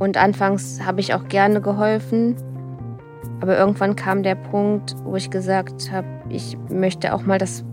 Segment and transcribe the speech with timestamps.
[0.00, 2.34] Und anfangs habe ich auch gerne geholfen.
[3.40, 7.64] Aber irgendwann kam der Punkt, wo ich gesagt habe, ich möchte auch mal, dass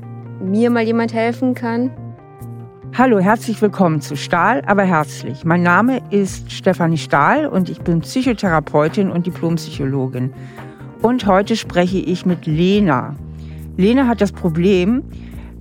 [0.41, 1.89] mir mal jemand helfen kann.
[2.97, 5.45] Hallo, herzlich willkommen zu Stahl, aber herzlich.
[5.45, 10.33] Mein Name ist Stefanie Stahl und ich bin Psychotherapeutin und Diplompsychologin.
[11.01, 13.15] Und heute spreche ich mit Lena.
[13.77, 15.03] Lena hat das Problem,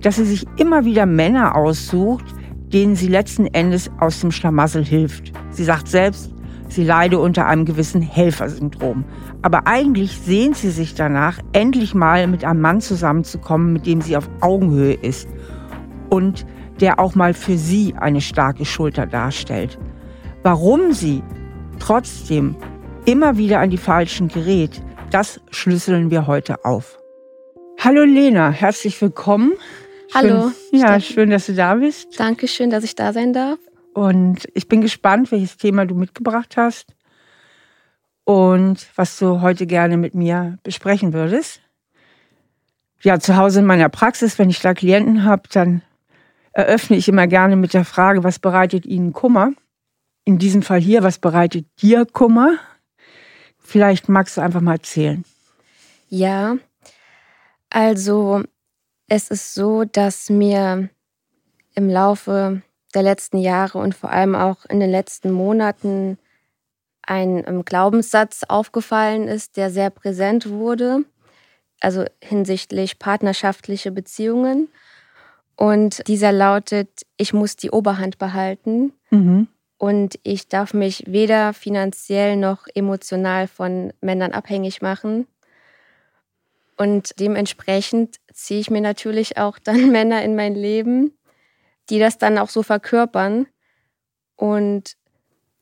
[0.01, 2.25] dass sie sich immer wieder Männer aussucht,
[2.73, 5.31] denen sie letzten Endes aus dem Schlamassel hilft.
[5.49, 6.31] Sie sagt selbst,
[6.67, 9.05] sie leide unter einem gewissen Helfersyndrom.
[9.41, 14.17] Aber eigentlich sehnt sie sich danach, endlich mal mit einem Mann zusammenzukommen, mit dem sie
[14.17, 15.27] auf Augenhöhe ist
[16.09, 16.45] und
[16.79, 19.79] der auch mal für sie eine starke Schulter darstellt.
[20.43, 21.23] Warum sie
[21.79, 22.55] trotzdem
[23.05, 26.99] immer wieder an die Falschen gerät, das schlüsseln wir heute auf.
[27.79, 29.53] Hallo Lena, herzlich willkommen.
[30.13, 30.51] Hallo.
[30.69, 32.19] Schön, ja, schön, dass du da bist.
[32.19, 33.59] Dankeschön, dass ich da sein darf.
[33.93, 36.93] Und ich bin gespannt, welches Thema du mitgebracht hast
[38.23, 41.61] und was du heute gerne mit mir besprechen würdest.
[43.01, 45.81] Ja, zu Hause in meiner Praxis, wenn ich da Klienten habe, dann
[46.51, 49.51] eröffne ich immer gerne mit der Frage, was bereitet ihnen Kummer?
[50.25, 52.57] In diesem Fall hier, was bereitet dir Kummer?
[53.59, 55.23] Vielleicht magst du einfach mal erzählen.
[56.09, 56.57] Ja,
[57.69, 58.43] also
[59.07, 60.89] es ist so, dass mir
[61.75, 62.61] im Laufe
[62.93, 66.17] der letzten Jahre und vor allem auch in den letzten Monaten
[67.03, 71.03] ein ähm, Glaubenssatz aufgefallen ist, der sehr präsent wurde,
[71.79, 74.67] also hinsichtlich partnerschaftliche Beziehungen.
[75.55, 79.47] Und dieser lautet, ich muss die Oberhand behalten mhm.
[79.77, 85.27] und ich darf mich weder finanziell noch emotional von Männern abhängig machen.
[86.77, 91.17] Und dementsprechend ziehe ich mir natürlich auch dann Männer in mein Leben,
[91.89, 93.47] die das dann auch so verkörpern.
[94.35, 94.95] Und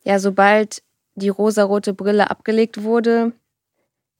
[0.03, 0.83] ja, sobald
[1.15, 3.31] die rosarote Brille abgelegt wurde,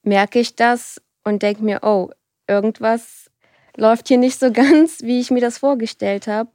[0.03, 2.09] merke ich das und denke mir, oh,
[2.47, 3.29] irgendwas
[3.75, 6.49] läuft hier nicht so ganz, wie ich mir das vorgestellt habe.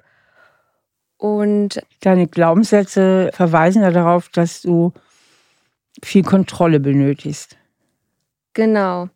[1.19, 4.95] Und deine Glaubenssätze verweisen ja darauf, dass du
[6.03, 7.59] viel Kontrolle benötigst.
[8.55, 9.11] Genau.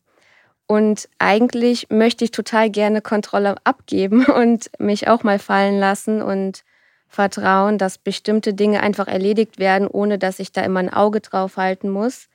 [0.66, 6.64] Und eigentlich möchte ich total gerne Kontrolle abgeben und mich auch mal fallen lassen und
[7.08, 11.56] vertrauen, dass bestimmte Dinge einfach erledigt werden, ohne dass ich da immer ein Auge drauf
[11.56, 12.28] halten muss.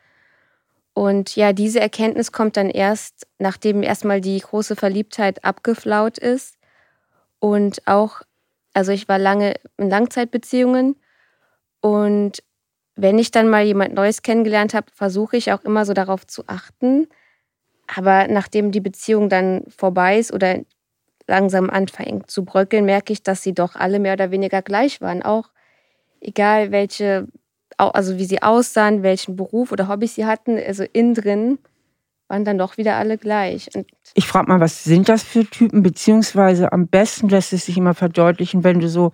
[0.93, 6.57] Und ja, diese Erkenntnis kommt dann erst, nachdem erstmal die große Verliebtheit abgeflaut ist.
[7.39, 8.21] Und auch,
[8.73, 10.95] also ich war lange in Langzeitbeziehungen
[11.81, 12.43] und
[12.95, 16.43] wenn ich dann mal jemand Neues kennengelernt habe, versuche ich auch immer so darauf zu
[16.47, 17.07] achten,
[17.95, 20.59] aber nachdem die Beziehung dann vorbei ist oder
[21.27, 25.21] langsam anfängt zu bröckeln, merke ich, dass sie doch alle mehr oder weniger gleich waren.
[25.21, 25.49] Auch
[26.21, 27.27] egal welche,
[27.77, 31.59] also wie sie aussahen, welchen Beruf oder Hobbys sie hatten, also innen drin
[32.27, 33.69] waren dann doch wieder alle gleich.
[33.75, 35.81] Und ich frage mal, was sind das für Typen?
[35.81, 39.11] Beziehungsweise am besten lässt es sich immer verdeutlichen, wenn du so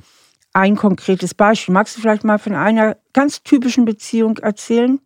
[0.51, 1.73] ein konkretes Beispiel.
[1.73, 4.99] Magst du vielleicht mal von einer ganz typischen Beziehung erzählen,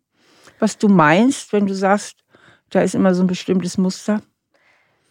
[0.58, 2.24] was du meinst, wenn du sagst,
[2.70, 4.22] da ist immer so ein bestimmtes Muster.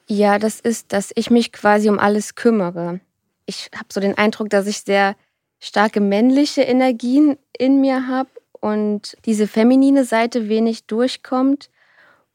[0.06, 3.00] Ja, das ist, dass ich mich quasi um alles kümmere.
[3.46, 5.16] Ich habe so den Eindruck, dass ich sehr
[5.60, 8.30] starke männliche Energien in mir habe
[8.60, 11.70] und diese feminine Seite wenig durchkommt.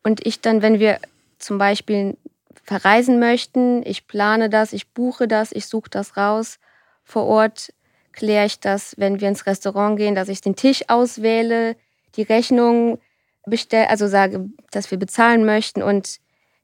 [0.03, 1.00] Und ich dann, wenn wir
[1.39, 2.17] zum Beispiel
[2.63, 6.59] verreisen möchten, ich plane das, ich buche das, ich suche das raus.
[7.03, 7.73] Vor Ort
[8.12, 11.75] kläre ich das, wenn wir ins Restaurant gehen, dass ich den Tisch auswähle,
[12.16, 13.00] die Rechnung
[13.45, 16.19] bestell, also sage, dass wir bezahlen möchten und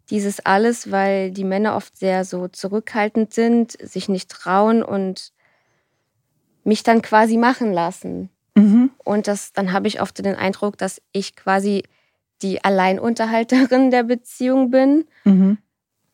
[0.10, 5.32] dieses alles, weil die Männer oft sehr so zurückhaltend sind, sich nicht trauen und
[6.64, 8.30] mich dann quasi machen lassen.
[8.56, 8.92] Mhm.
[9.04, 11.84] Und das, dann habe ich oft den Eindruck, dass ich quasi
[12.42, 15.58] die Alleinunterhalterin der Beziehung bin, mhm.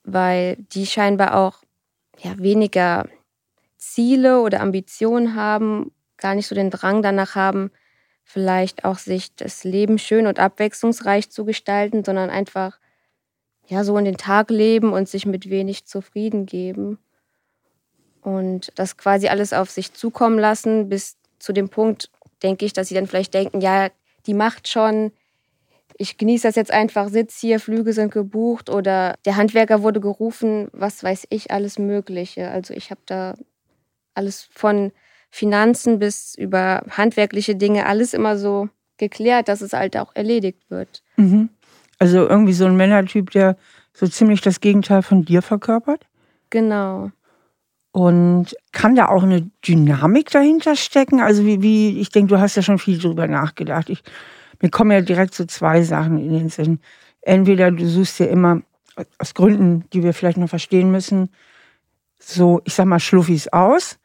[0.03, 1.63] weil die scheinbar auch
[2.19, 3.07] ja, weniger
[3.77, 7.71] Ziele oder Ambitionen haben, gar nicht so den Drang danach haben,
[8.25, 12.79] vielleicht auch sich das Leben schön und abwechslungsreich zu gestalten, sondern einfach
[13.67, 16.99] ja so in den Tag leben und sich mit wenig zufrieden geben
[18.21, 22.09] und das quasi alles auf sich zukommen lassen bis zu dem Punkt,
[22.41, 23.89] denke ich, dass sie dann vielleicht denken, ja,
[24.25, 25.11] die macht schon,
[25.97, 30.67] ich genieße das jetzt einfach, sitz hier, Flüge sind gebucht oder der Handwerker wurde gerufen,
[30.73, 32.49] was weiß ich, alles Mögliche.
[32.49, 33.35] Also ich habe da
[34.15, 34.91] alles von
[35.35, 41.03] Finanzen bis über handwerkliche Dinge, alles immer so geklärt, dass es halt auch erledigt wird.
[41.17, 41.49] Mhm.
[41.99, 43.57] Also irgendwie so ein Männertyp, der
[43.91, 46.07] so ziemlich das Gegenteil von dir verkörpert?
[46.51, 47.11] Genau.
[47.91, 51.19] Und kann da auch eine Dynamik dahinter stecken?
[51.19, 53.89] Also wie, wie ich denke, du hast ja schon viel drüber nachgedacht.
[53.89, 54.03] Ich,
[54.61, 56.79] mir kommen ja direkt so zwei Sachen in den Sinn.
[57.19, 58.61] Entweder du suchst dir immer
[59.17, 61.29] aus Gründen, die wir vielleicht noch verstehen müssen,
[62.19, 63.99] so, ich sag mal, Schluffis aus.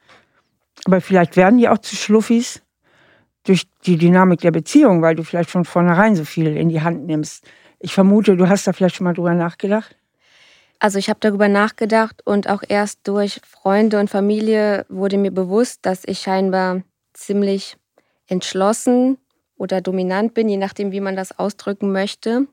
[0.85, 2.61] Aber vielleicht werden die auch zu Schluffis
[3.43, 7.05] durch die Dynamik der Beziehung, weil du vielleicht von vornherein so viel in die Hand
[7.05, 7.43] nimmst.
[7.79, 9.95] Ich vermute, du hast da vielleicht schon mal drüber nachgedacht.
[10.79, 15.79] Also ich habe darüber nachgedacht und auch erst durch Freunde und Familie wurde mir bewusst,
[15.83, 16.81] dass ich scheinbar
[17.13, 17.77] ziemlich
[18.27, 19.17] entschlossen
[19.57, 22.47] oder dominant bin, je nachdem, wie man das ausdrücken möchte.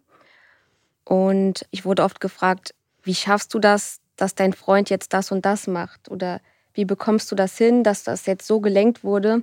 [1.05, 5.47] Und ich wurde oft gefragt, wie schaffst du das, dass dein Freund jetzt das und
[5.47, 6.11] das macht?
[6.11, 6.41] Oder
[6.79, 9.43] wie bekommst du das hin, dass das jetzt so gelenkt wurde?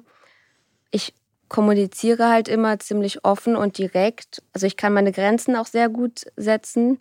[0.89, 1.13] Ich
[1.49, 4.41] kommuniziere halt immer ziemlich offen und direkt.
[4.53, 6.97] Also ich kann meine Grenzen auch sehr gut setzen.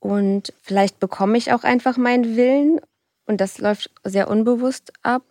[0.00, 2.80] Und vielleicht bekomme ich auch einfach meinen Willen.
[3.24, 5.22] Und das läuft sehr unbewusst ab.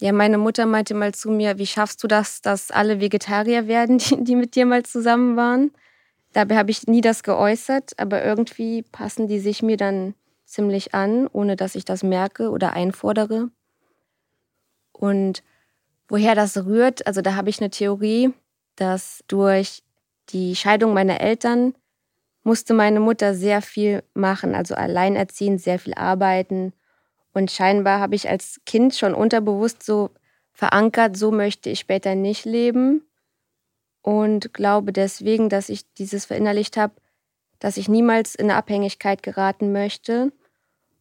[0.00, 3.98] Ja, meine Mutter meinte mal zu mir, wie schaffst du das, dass alle Vegetarier werden,
[3.98, 5.70] die, die mit dir mal zusammen waren?
[6.32, 10.16] Dabei habe ich nie das geäußert, aber irgendwie passen die sich mir dann
[10.54, 13.50] ziemlich an, ohne dass ich das merke oder einfordere.
[14.92, 15.42] Und
[16.08, 18.32] woher das rührt, also da habe ich eine Theorie,
[18.76, 19.82] dass durch
[20.30, 21.74] die Scheidung meiner Eltern
[22.42, 26.72] musste meine Mutter sehr viel machen, also alleinerziehend, sehr viel arbeiten.
[27.32, 30.10] Und scheinbar habe ich als Kind schon unterbewusst so
[30.52, 33.02] verankert, so möchte ich später nicht leben.
[34.02, 36.94] Und glaube deswegen, dass ich dieses verinnerlicht habe,
[37.58, 40.32] dass ich niemals in eine Abhängigkeit geraten möchte.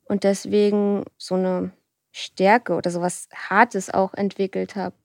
[0.05, 1.71] Und deswegen so eine
[2.11, 4.95] Stärke oder sowas Hartes auch entwickelt habe.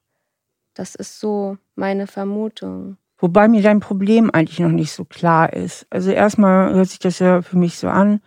[0.75, 2.99] Das ist so meine Vermutung.
[3.19, 5.87] Wobei mir dein Problem eigentlich noch nicht so klar ist.
[5.91, 8.21] Also erstmal hört sich das ja für mich so an,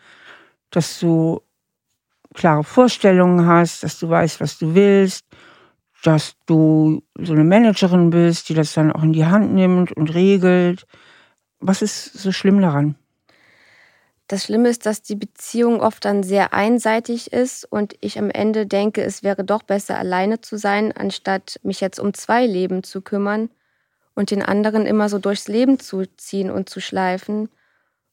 [0.69, 1.41] dass du
[2.33, 5.25] klare Vorstellungen hast, dass du weißt, was du willst,
[6.03, 10.13] dass du so eine Managerin bist, die das dann auch in die Hand nimmt und
[10.13, 10.85] regelt.
[11.59, 12.95] Was ist so schlimm daran?
[14.31, 18.65] Das Schlimme ist, dass die Beziehung oft dann sehr einseitig ist und ich am Ende
[18.65, 23.01] denke, es wäre doch besser, alleine zu sein, anstatt mich jetzt um zwei Leben zu
[23.01, 23.49] kümmern
[24.15, 27.49] und den anderen immer so durchs Leben zu ziehen und zu schleifen.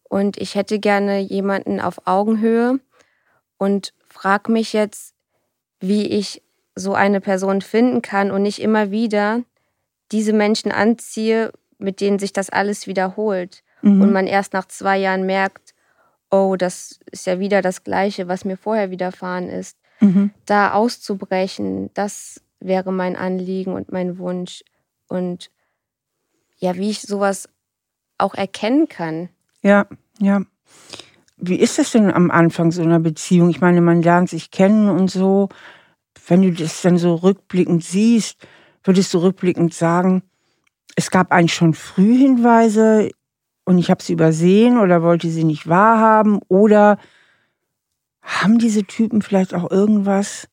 [0.02, 2.80] Und ich hätte gerne jemanden auf Augenhöhe
[3.56, 5.14] und frage mich jetzt,
[5.78, 6.42] wie ich
[6.74, 9.44] so eine Person finden kann und nicht immer wieder
[10.10, 13.62] diese Menschen anziehe, mit denen sich das alles wiederholt.
[13.82, 14.02] Mhm.
[14.02, 15.67] Und man erst nach zwei Jahren merkt,
[16.30, 19.78] oh, das ist ja wieder das Gleiche, was mir vorher widerfahren ist.
[20.00, 20.30] Mhm.
[20.46, 24.62] Da auszubrechen, das wäre mein Anliegen und mein Wunsch.
[25.08, 25.50] Und
[26.58, 27.48] ja, wie ich sowas
[28.18, 29.28] auch erkennen kann.
[29.62, 29.86] Ja,
[30.18, 30.42] ja.
[31.36, 33.48] Wie ist das denn am Anfang so einer Beziehung?
[33.50, 35.48] Ich meine, man lernt sich kennen und so.
[36.26, 38.36] Wenn du das dann so rückblickend siehst,
[38.82, 40.22] würdest du rückblickend sagen,
[40.96, 43.10] es gab eigentlich schon Frühhinweise
[43.68, 46.40] und ich habe sie übersehen oder wollte sie nicht wahrhaben?
[46.48, 46.98] Oder
[48.22, 50.48] haben diese Typen vielleicht auch irgendwas,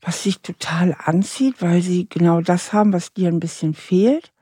[0.00, 4.32] was sich total anzieht, weil sie genau das haben, was dir ein bisschen fehlt?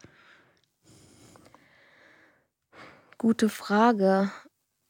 [3.19, 4.31] Gute Frage.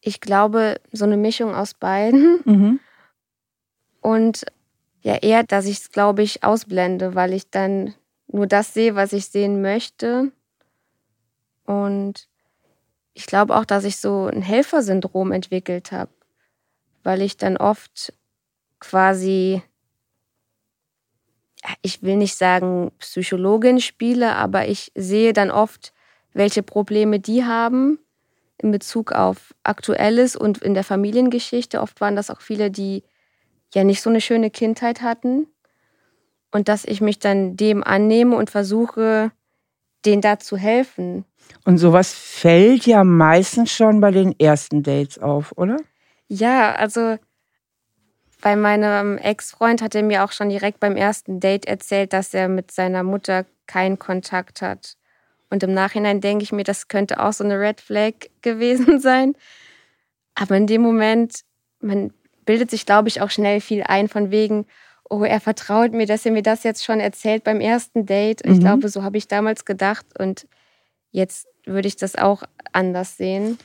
[0.02, 2.40] Ich glaube, so eine Mischung aus beiden.
[2.44, 2.80] Mhm.
[4.02, 4.44] Und
[5.00, 7.94] ja, eher, dass ich es, glaube ich, ausblende, weil ich dann
[8.26, 10.32] nur das sehe, was ich sehen möchte.
[11.64, 12.28] Und
[13.16, 16.10] ich glaube auch, dass ich so ein Helfersyndrom entwickelt habe,
[17.02, 18.12] weil ich dann oft
[18.78, 19.62] quasi,
[21.80, 25.94] ich will nicht sagen Psychologin spiele, aber ich sehe dann oft,
[26.34, 27.98] welche Probleme die haben
[28.58, 31.80] in Bezug auf Aktuelles und in der Familiengeschichte.
[31.80, 33.02] Oft waren das auch viele, die
[33.72, 35.46] ja nicht so eine schöne Kindheit hatten.
[36.52, 39.32] Und dass ich mich dann dem annehme und versuche,
[40.06, 41.24] denen da zu helfen.
[41.64, 45.76] Und sowas fällt ja meistens schon bei den ersten Dates auf, oder?
[46.28, 47.18] Ja, also
[48.40, 52.48] bei meinem Ex-Freund hat er mir auch schon direkt beim ersten Date erzählt, dass er
[52.48, 54.96] mit seiner Mutter keinen Kontakt hat.
[55.50, 59.34] Und im Nachhinein denke ich mir, das könnte auch so eine Red Flag gewesen sein.
[60.34, 61.40] Aber in dem Moment,
[61.80, 62.12] man
[62.44, 64.66] bildet sich, glaube ich, auch schnell viel ein von wegen,
[65.10, 68.44] oh, er vertraut mir, dass er mir das jetzt schon erzählt beim ersten Date.
[68.44, 68.52] Mhm.
[68.52, 70.46] Ich glaube, so habe ich damals gedacht und
[71.10, 73.58] jetzt würde ich das auch anders sehen.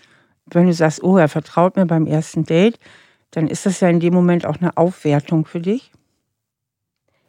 [0.45, 2.79] Wenn du sagst, oh, er vertraut mir beim ersten Date,
[3.31, 5.91] dann ist das ja in dem Moment auch eine Aufwertung für dich?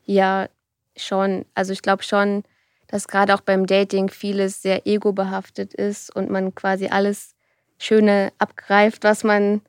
[0.05, 0.49] Ja,
[0.97, 1.45] schon.
[1.55, 2.43] Also ich glaube schon,
[2.89, 7.35] dass gerade auch beim Dating vieles sehr ego-behaftet ist und man quasi alles
[7.79, 9.61] Schöne abgreift, was man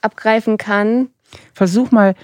[0.00, 1.10] abgreifen kann.
[1.54, 2.14] Versuch mal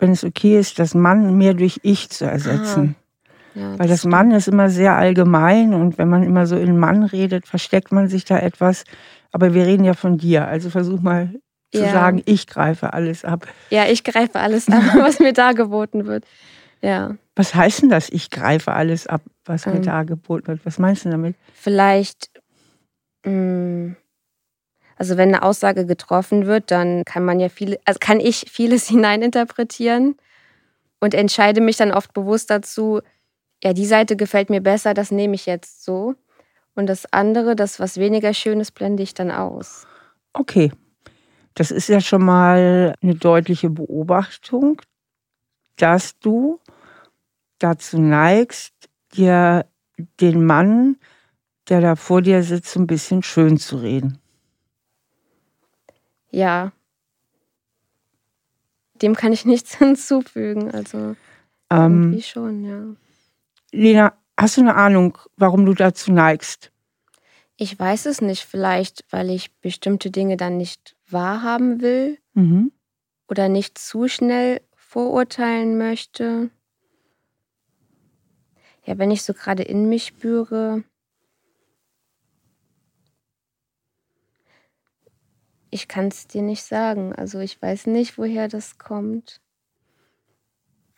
[0.00, 2.96] wenn es okay ist, das Mann mehr durch Ich zu ersetzen.
[2.96, 6.56] Ah, ja, Weil das, das Mann ist immer sehr allgemein und wenn man immer so
[6.56, 8.84] in Mann redet, versteckt man sich da etwas.
[9.32, 11.34] Aber wir reden ja von dir, also versuch mal
[11.72, 11.92] zu ja.
[11.92, 13.46] sagen, ich greife alles ab.
[13.70, 16.24] Ja, ich greife alles ab, was mir dargeboten wird.
[16.82, 17.16] Ja.
[17.36, 20.66] Was heißt denn das, ich greife alles ab, was mir ähm, dargeboten wird?
[20.66, 21.36] Was meinst du damit?
[21.54, 22.30] Vielleicht,
[23.24, 23.96] mh, mm,
[25.00, 28.86] also wenn eine Aussage getroffen wird, dann kann man ja viele, also kann ich vieles
[28.88, 30.16] hineininterpretieren
[31.00, 33.00] und entscheide mich dann oft bewusst dazu,
[33.64, 36.16] ja, die Seite gefällt mir besser, das nehme ich jetzt so.
[36.74, 39.86] Und das andere, das was weniger schön ist, blende ich dann aus.
[40.34, 40.70] Okay.
[41.54, 44.82] Das ist ja schon mal eine deutliche Beobachtung,
[45.76, 46.60] dass du
[47.58, 48.74] dazu neigst,
[49.14, 49.64] dir
[50.20, 50.96] den Mann,
[51.70, 54.20] der da vor dir sitzt, ein bisschen schön zu reden.
[56.30, 56.72] Ja.
[58.94, 60.70] Dem kann ich nichts hinzufügen.
[60.70, 61.16] Also
[61.70, 62.96] ähm, irgendwie schon, ja.
[63.72, 66.72] Lena, hast du eine Ahnung, warum du dazu neigst?
[67.56, 68.44] Ich weiß es nicht.
[68.44, 72.72] Vielleicht, weil ich bestimmte Dinge dann nicht wahrhaben will mhm.
[73.28, 76.50] oder nicht zu schnell vorurteilen möchte.
[78.84, 80.82] Ja, wenn ich so gerade in mich spüre,
[85.70, 87.14] ich kann es dir nicht sagen.
[87.14, 89.40] Also ich weiß nicht, woher das kommt.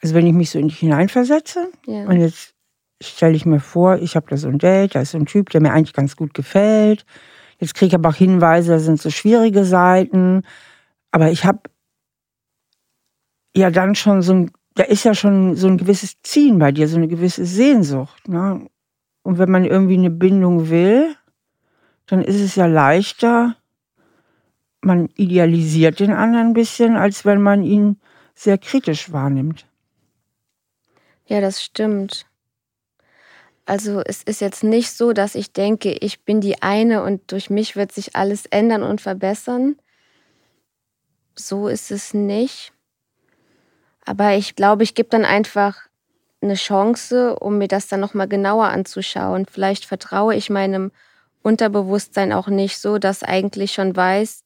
[0.02, 2.04] Also wenn ich mich so in dich hineinversetze ja.
[2.06, 2.54] und jetzt
[3.00, 5.50] stelle ich mir vor, ich habe da so ein Date, da ist so ein Typ,
[5.50, 7.04] der mir eigentlich ganz gut gefällt.
[7.58, 10.42] Jetzt kriege ich aber auch Hinweise, da sind so schwierige Seiten.
[11.12, 11.60] Aber ich habe
[13.56, 16.88] ja dann schon so ein, da ist ja schon so ein gewisses Ziehen bei dir,
[16.88, 18.28] so eine gewisse Sehnsucht.
[18.28, 18.66] Ne?
[19.22, 21.14] Und wenn man irgendwie eine Bindung will,
[22.06, 23.56] dann ist es ja leichter,
[24.84, 28.00] man idealisiert den anderen ein bisschen, als wenn man ihn
[28.34, 29.66] sehr kritisch wahrnimmt.
[31.26, 32.26] Ja, das stimmt.
[33.64, 37.48] Also es ist jetzt nicht so, dass ich denke, ich bin die eine und durch
[37.48, 39.76] mich wird sich alles ändern und verbessern.
[41.36, 42.72] So ist es nicht.
[44.04, 45.88] Aber ich glaube, ich gebe dann einfach
[46.42, 49.46] eine Chance, um mir das dann nochmal genauer anzuschauen.
[49.48, 50.90] Vielleicht vertraue ich meinem
[51.42, 54.42] Unterbewusstsein auch nicht so, dass eigentlich schon weiß,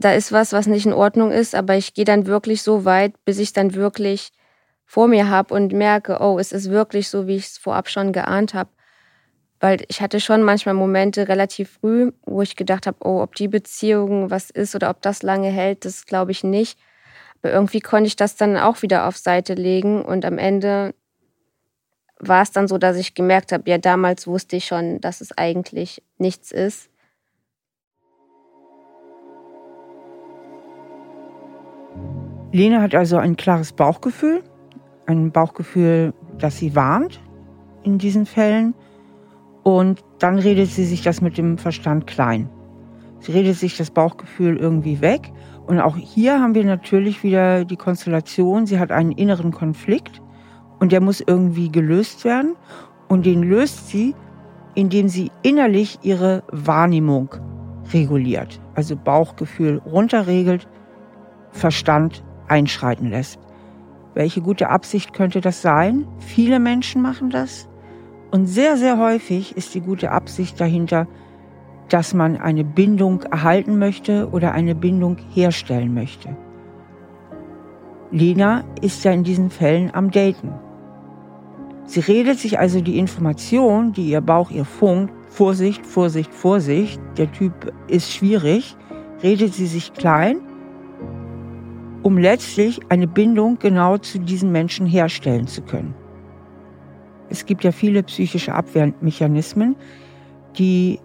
[0.00, 3.12] da ist was, was nicht in Ordnung ist, aber ich gehe dann wirklich so weit,
[3.24, 4.30] bis ich dann wirklich
[4.86, 8.12] vor mir habe und merke, oh, es ist wirklich so, wie ich es vorab schon
[8.12, 8.70] geahnt habe.
[9.60, 13.46] Weil ich hatte schon manchmal Momente relativ früh, wo ich gedacht habe, oh, ob die
[13.46, 16.78] Beziehung was ist oder ob das lange hält, das glaube ich nicht.
[17.42, 20.94] Aber irgendwie konnte ich das dann auch wieder auf Seite legen und am Ende
[22.18, 25.36] war es dann so, dass ich gemerkt habe, ja, damals wusste ich schon, dass es
[25.36, 26.89] eigentlich nichts ist.
[32.52, 34.42] Lena hat also ein klares Bauchgefühl,
[35.06, 37.20] ein Bauchgefühl, das sie warnt
[37.84, 38.74] in diesen Fällen.
[39.62, 42.48] Und dann redet sie sich das mit dem Verstand klein.
[43.20, 45.32] Sie redet sich das Bauchgefühl irgendwie weg.
[45.66, 50.20] Und auch hier haben wir natürlich wieder die Konstellation, sie hat einen inneren Konflikt
[50.80, 52.56] und der muss irgendwie gelöst werden.
[53.08, 54.14] Und den löst sie,
[54.74, 57.28] indem sie innerlich ihre Wahrnehmung
[57.92, 58.60] reguliert.
[58.74, 60.66] Also Bauchgefühl runterregelt,
[61.50, 63.38] Verstand einschreiten lässt.
[64.14, 66.06] Welche gute Absicht könnte das sein?
[66.18, 67.68] Viele Menschen machen das.
[68.30, 71.06] Und sehr, sehr häufig ist die gute Absicht dahinter,
[71.88, 76.36] dass man eine Bindung erhalten möchte oder eine Bindung herstellen möchte.
[78.12, 80.52] Lena ist ja in diesen Fällen am Daten.
[81.84, 87.30] Sie redet sich also die Information, die ihr Bauch ihr funkt, Vorsicht, Vorsicht, Vorsicht, der
[87.30, 88.76] Typ ist schwierig,
[89.22, 90.40] redet sie sich klein
[92.02, 95.94] um letztlich eine Bindung genau zu diesen Menschen herstellen zu können.
[97.28, 99.76] Es gibt ja viele psychische Abwehrmechanismen,
[100.56, 100.98] die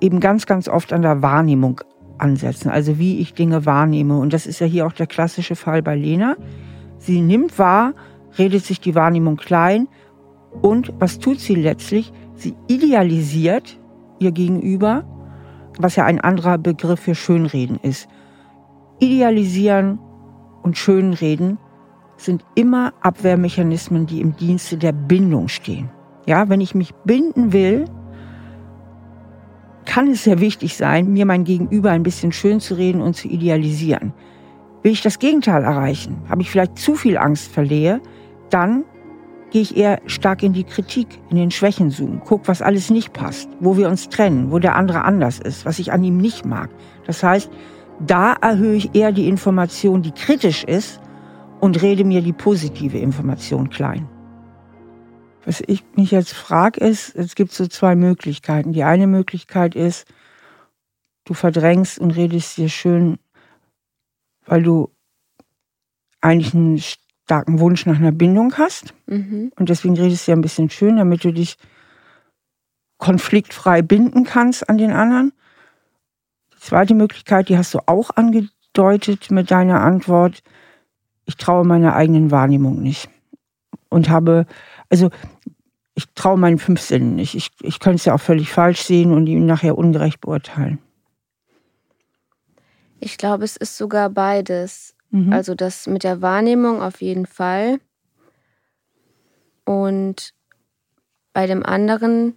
[0.00, 1.80] eben ganz, ganz oft an der Wahrnehmung
[2.18, 4.18] ansetzen, also wie ich Dinge wahrnehme.
[4.18, 6.36] Und das ist ja hier auch der klassische Fall bei Lena.
[6.98, 7.94] Sie nimmt wahr,
[8.38, 9.88] redet sich die Wahrnehmung klein
[10.60, 12.12] und was tut sie letztlich?
[12.34, 13.80] Sie idealisiert
[14.18, 15.04] ihr Gegenüber,
[15.78, 18.08] was ja ein anderer Begriff für Schönreden ist.
[19.00, 19.98] Idealisieren
[20.62, 21.58] und Schönreden
[22.16, 25.90] sind immer Abwehrmechanismen, die im Dienste der Bindung stehen.
[26.26, 27.86] Ja, wenn ich mich binden will,
[29.84, 33.28] kann es sehr wichtig sein, mir mein Gegenüber ein bisschen schön zu reden und zu
[33.28, 34.12] idealisieren.
[34.82, 38.00] Will ich das Gegenteil erreichen, habe ich vielleicht zu viel Angst verlehe,
[38.50, 38.84] dann
[39.50, 43.48] gehe ich eher stark in die Kritik, in den Schwächenzoom, guck, was alles nicht passt,
[43.60, 46.70] wo wir uns trennen, wo der andere anders ist, was ich an ihm nicht mag.
[47.06, 47.50] Das heißt,
[48.00, 51.00] da erhöhe ich eher die Information, die kritisch ist
[51.60, 54.08] und rede mir die positive Information klein.
[55.44, 58.72] Was ich mich jetzt frage, ist, es gibt so zwei Möglichkeiten.
[58.72, 60.06] Die eine Möglichkeit ist,
[61.24, 63.18] du verdrängst und redest dir schön,
[64.46, 64.90] weil du
[66.20, 68.94] eigentlich einen starken Wunsch nach einer Bindung hast.
[69.06, 69.52] Mhm.
[69.56, 71.56] Und deswegen redest du ja ein bisschen schön, damit du dich
[72.98, 75.32] konfliktfrei binden kannst an den anderen.
[76.62, 80.44] Zweite Möglichkeit, die hast du auch angedeutet mit deiner Antwort.
[81.24, 83.10] Ich traue meiner eigenen Wahrnehmung nicht.
[83.88, 84.46] Und habe,
[84.88, 85.10] also
[85.94, 87.34] ich traue meinen fünf Sinnen nicht.
[87.34, 90.78] Ich, ich könnte es ja auch völlig falsch sehen und ihn nachher ungerecht beurteilen.
[93.00, 94.94] Ich glaube, es ist sogar beides.
[95.10, 95.32] Mhm.
[95.32, 97.80] Also das mit der Wahrnehmung auf jeden Fall.
[99.64, 100.32] Und
[101.32, 102.36] bei dem anderen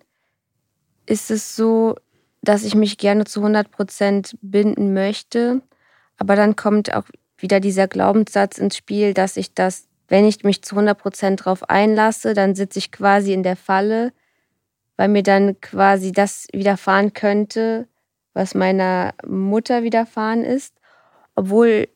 [1.06, 1.96] ist es so,
[2.46, 5.62] dass ich mich gerne zu 100 Prozent binden möchte.
[6.18, 7.06] Aber dann kommt auch
[7.38, 11.70] wieder dieser Glaubenssatz ins Spiel, dass ich das, wenn ich mich zu 100 Prozent drauf
[11.70, 14.14] einlasse, dann sitze ich quasi in der Falle,
[14.96, 17.88] weil mir dann quasi das widerfahren könnte,
[18.34, 20.76] was meiner Mutter widerfahren ist,
[21.36, 21.88] obwohl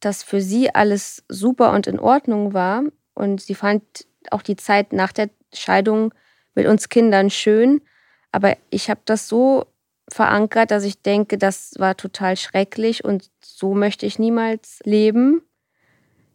[0.00, 2.82] das für sie alles super und in Ordnung war
[3.14, 3.82] und sie fand
[4.30, 6.12] auch die Zeit nach der Scheidung
[6.54, 7.80] mit uns Kindern schön,
[8.32, 9.66] aber ich habe das so
[10.14, 15.42] verankert, dass ich denke, das war total schrecklich und so möchte ich niemals leben,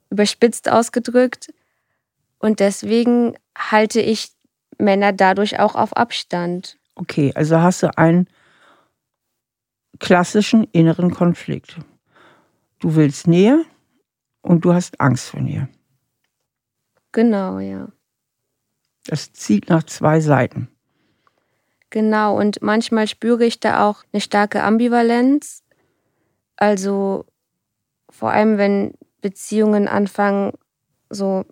[0.10, 1.54] überspitzt ausgedrückt.
[2.40, 4.32] Und deswegen halte ich
[4.78, 6.78] Männer dadurch auch auf Abstand.
[6.96, 8.28] Okay, also hast du einen
[10.00, 11.78] klassischen inneren Konflikt.
[12.80, 13.66] Du willst Nähe
[14.42, 15.68] und du hast Angst vor Nähe.
[17.12, 17.88] Genau, ja.
[19.06, 20.70] Das zieht nach zwei Seiten.
[21.90, 25.64] Genau, und manchmal spüre ich da auch eine starke Ambivalenz.
[26.58, 27.26] Also
[28.10, 30.54] vor allem, wenn Beziehungen anfangen,
[31.10, 31.46] so,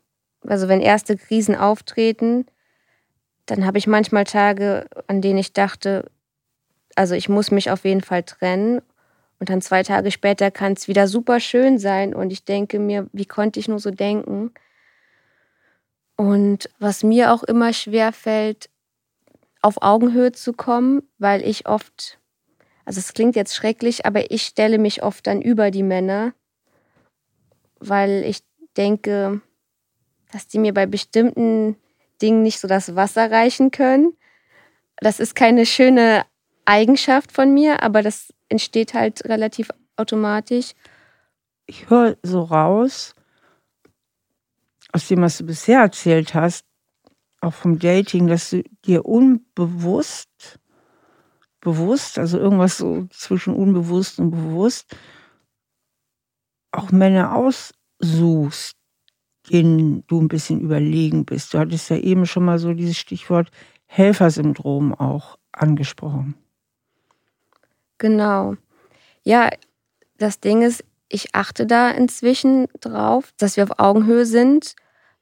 [0.45, 2.45] also wenn erste Krisen auftreten,
[3.45, 6.09] dann habe ich manchmal Tage, an denen ich dachte,
[6.95, 8.81] also ich muss mich auf jeden Fall trennen.
[9.39, 12.15] Und dann zwei Tage später kann es wieder super schön sein.
[12.15, 14.51] Und ich denke mir, wie konnte ich nur so denken?
[16.15, 18.69] Und was mir auch immer schwer fällt,
[19.65, 22.19] auf Augenhöhe zu kommen, weil ich oft,
[22.85, 26.35] also es klingt jetzt schrecklich, aber ich stelle mich oft dann über die Männer,
[27.79, 28.43] weil ich
[28.77, 29.41] denke,
[30.31, 31.77] dass die mir bei bestimmten
[32.21, 34.15] Dingen nicht so das Wasser reichen können.
[34.97, 36.27] Das ist keine schöne
[36.65, 40.73] Eigenschaft von mir, aber das entsteht halt relativ automatisch.
[41.65, 43.15] Ich höre so raus,
[44.91, 46.65] aus dem, was du bisher erzählt hast,
[47.45, 50.59] auch vom Dating, dass du dir unbewusst,
[51.61, 54.95] bewusst, also irgendwas so zwischen unbewusst und bewusst,
[56.71, 58.75] auch Männer aussuchst,
[59.49, 61.53] denen du ein bisschen überlegen bist.
[61.53, 63.49] Du hattest ja eben schon mal so dieses Stichwort
[63.85, 66.35] Helfersyndrom auch angesprochen.
[67.97, 68.55] Genau.
[69.23, 69.49] Ja,
[70.17, 74.75] das Ding ist, ich achte da inzwischen drauf, dass wir auf Augenhöhe sind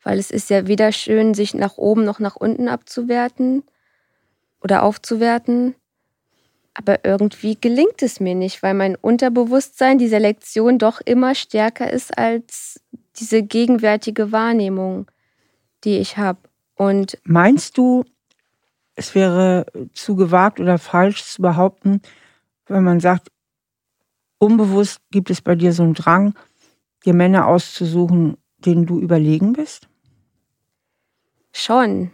[0.03, 3.63] weil es ist ja weder schön, sich nach oben noch nach unten abzuwerten
[4.61, 5.75] oder aufzuwerten.
[6.73, 12.17] Aber irgendwie gelingt es mir nicht, weil mein Unterbewusstsein dieser Lektion doch immer stärker ist
[12.17, 12.81] als
[13.17, 15.09] diese gegenwärtige Wahrnehmung,
[15.83, 16.39] die ich habe.
[16.75, 18.05] Und meinst du,
[18.95, 22.01] es wäre zu gewagt oder falsch zu behaupten,
[22.67, 23.29] wenn man sagt,
[24.39, 26.33] unbewusst gibt es bei dir so einen Drang,
[27.05, 29.87] dir Männer auszusuchen, denen du überlegen bist?
[31.53, 32.11] Schon.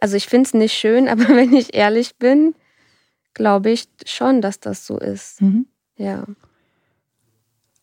[0.00, 2.54] Also ich finde es nicht schön, aber wenn ich ehrlich bin,
[3.34, 5.40] glaube ich schon, dass das so ist.
[5.40, 5.66] Mhm.
[5.96, 6.24] Ja.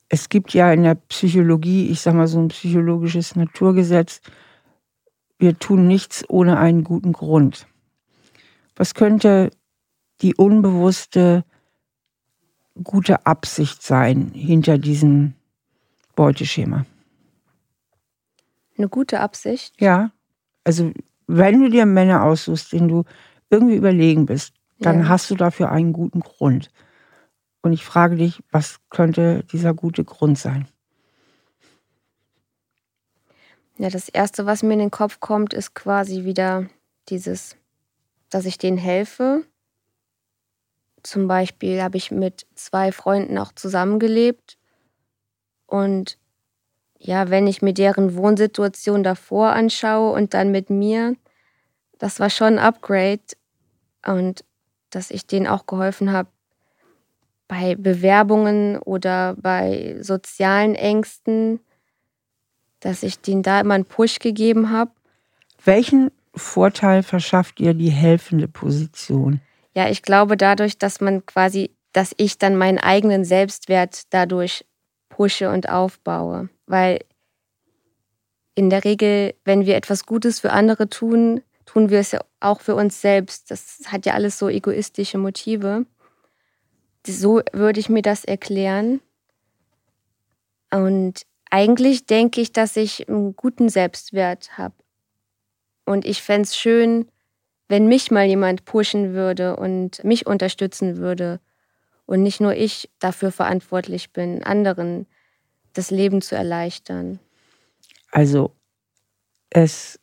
[0.10, 4.22] Es gibt ja in der Psychologie, ich sage mal so ein psychologisches Naturgesetz,
[5.40, 7.68] wir tun nichts ohne einen guten Grund.
[8.76, 9.52] Was könnte
[10.22, 11.44] die unbewusste
[12.84, 15.34] gute Absicht sein hinter diesem
[16.16, 16.86] Beuteschema?
[18.78, 19.80] Eine gute Absicht?
[19.80, 20.12] Ja.
[20.64, 20.92] Also
[21.28, 23.04] wenn du dir Männer aussuchst, denen du
[23.50, 25.08] irgendwie überlegen bist, dann ja.
[25.10, 26.70] hast du dafür einen guten Grund.
[27.62, 30.68] Und ich frage dich, was könnte dieser gute Grund sein?
[33.78, 36.68] Ja, das Erste, was mir in den Kopf kommt, ist quasi wieder
[37.10, 37.56] dieses,
[38.30, 39.46] dass ich denen helfe.
[41.02, 44.58] Zum Beispiel habe ich mit zwei Freunden auch zusammengelebt
[45.66, 46.18] und
[47.04, 51.16] ja, wenn ich mir deren Wohnsituation davor anschaue und dann mit mir,
[52.00, 53.22] das war schon ein Upgrade.
[54.06, 54.44] Und
[54.90, 56.30] dass ich denen auch geholfen habe
[57.48, 61.60] bei Bewerbungen oder bei sozialen Ängsten,
[62.80, 64.92] dass ich denen da immer einen Push gegeben habe.
[65.64, 69.42] Welchen Vorteil verschafft ihr die helfende Position?
[69.76, 74.66] Ja, ich glaube dadurch, dass man quasi, dass ich dann meinen eigenen Selbstwert dadurch
[75.16, 76.50] pushe und aufbaue.
[76.66, 77.00] Weil
[78.56, 82.62] in der Regel, wenn wir etwas Gutes für andere tun, tun wir es ja auch
[82.62, 83.52] für uns selbst.
[83.52, 85.86] Das hat ja alles so egoistische Motive.
[87.06, 89.02] So würde ich mir das erklären.
[90.72, 94.76] Und eigentlich denke ich, dass ich einen guten Selbstwert habe.
[95.86, 97.08] Und ich fände es schön,
[97.68, 101.40] wenn mich mal jemand pushen würde und mich unterstützen würde
[102.06, 105.08] und nicht nur ich dafür verantwortlich bin, anderen
[105.74, 107.20] das Leben zu erleichtern.
[108.12, 108.56] Also
[109.50, 110.00] es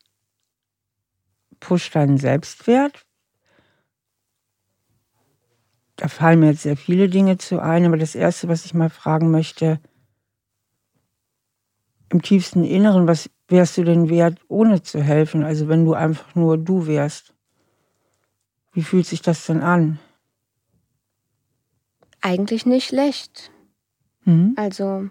[1.61, 3.07] pusht deinen Selbstwert.
[5.97, 8.91] Da fallen mir jetzt sehr viele Dinge zu ein, aber das Erste, was ich mal
[8.91, 9.81] fragen möchte,
[12.11, 15.45] im tiefsten Inneren, was wärst du denn wert, ohne zu helfen?
[15.45, 17.35] Also wenn du einfach nur du wärst.
[18.73, 19.99] Wie fühlt sich das denn an?
[22.21, 23.51] Eigentlich nicht schlecht.
[24.25, 24.55] Mhm.
[24.57, 25.09] Also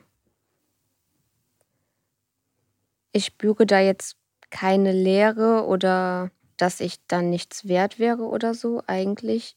[3.12, 4.18] ich spüre da jetzt
[4.50, 8.84] keine Leere oder dass ich dann nichts wert wäre oder so.
[8.86, 9.56] Eigentlich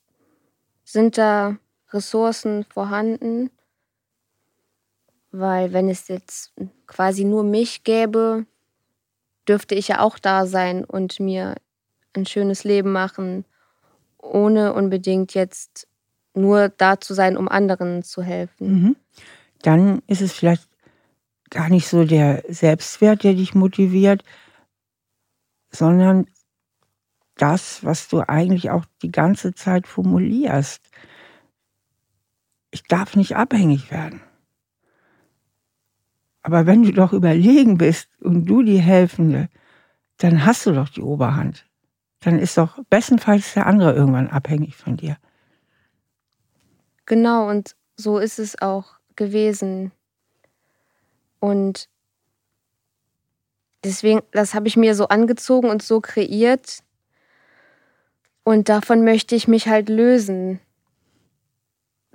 [0.85, 1.59] sind da
[1.91, 3.51] Ressourcen vorhanden,
[5.31, 6.53] weil wenn es jetzt
[6.87, 8.47] quasi nur mich gäbe,
[9.49, 11.57] dürfte ich ja auch da sein und mir
[12.15, 13.45] ein schönes Leben machen,
[14.19, 15.89] ohne unbedingt jetzt
[16.35, 18.73] nur da zu sein, um anderen zu helfen.
[18.73, 18.97] Mhm.
[19.63, 20.69] Dann ist es vielleicht
[21.51, 24.25] gar nicht so der Selbstwert, der dich motiviert,
[25.71, 26.27] sondern
[27.37, 30.83] das, was du eigentlich auch die ganze Zeit formulierst.
[32.71, 34.23] Ich darf nicht abhängig werden.
[36.43, 39.49] Aber wenn du doch überlegen bist und du die Helfende,
[40.19, 41.67] dann hast du doch die Oberhand.
[42.21, 45.17] Dann ist doch bestenfalls der andere irgendwann abhängig von dir.
[47.07, 49.93] Genau, und so ist es auch gewesen.
[51.41, 51.89] Und
[53.85, 56.83] deswegen, das habe ich mir so angezogen und so kreiert.
[58.45, 60.61] Und davon möchte ich mich halt lösen.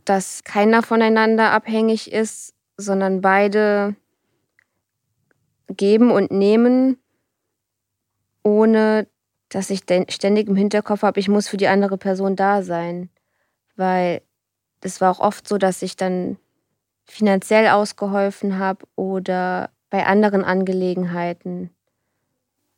[0.06, 3.95] Dass keiner voneinander abhängig ist, sondern beide
[5.69, 6.97] geben und nehmen,
[8.43, 9.08] ohne
[9.50, 13.10] dass ich ständig im Hinterkopf habe, ich muss für die andere Person da sein.
[13.76, 14.21] Weil
[14.88, 16.38] es war auch oft so, dass ich dann
[17.06, 21.69] finanziell ausgeholfen habe oder bei anderen Angelegenheiten.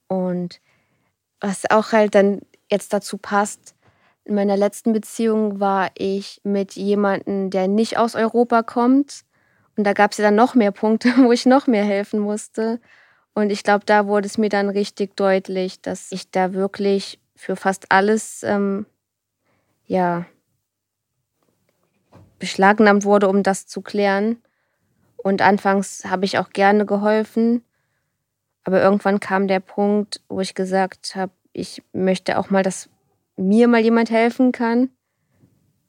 [0.08, 0.62] Und
[1.40, 3.76] was auch halt dann jetzt dazu passt,
[4.26, 9.22] in meiner letzten Beziehung war ich mit jemandem, der nicht aus Europa kommt.
[9.76, 12.80] Und da gab es ja dann noch mehr Punkte, wo ich noch mehr helfen musste.
[13.34, 17.56] Und ich glaube, da wurde es mir dann richtig deutlich, dass ich da wirklich für
[17.56, 18.86] fast alles ähm,
[19.86, 20.26] ja,
[22.40, 24.38] beschlagnahmt wurde, um das zu klären.
[25.18, 27.64] Und anfangs habe ich auch gerne geholfen.
[28.64, 32.90] Aber irgendwann kam der Punkt, wo ich gesagt habe, ich möchte auch mal, dass
[33.36, 34.90] mir mal jemand helfen kann.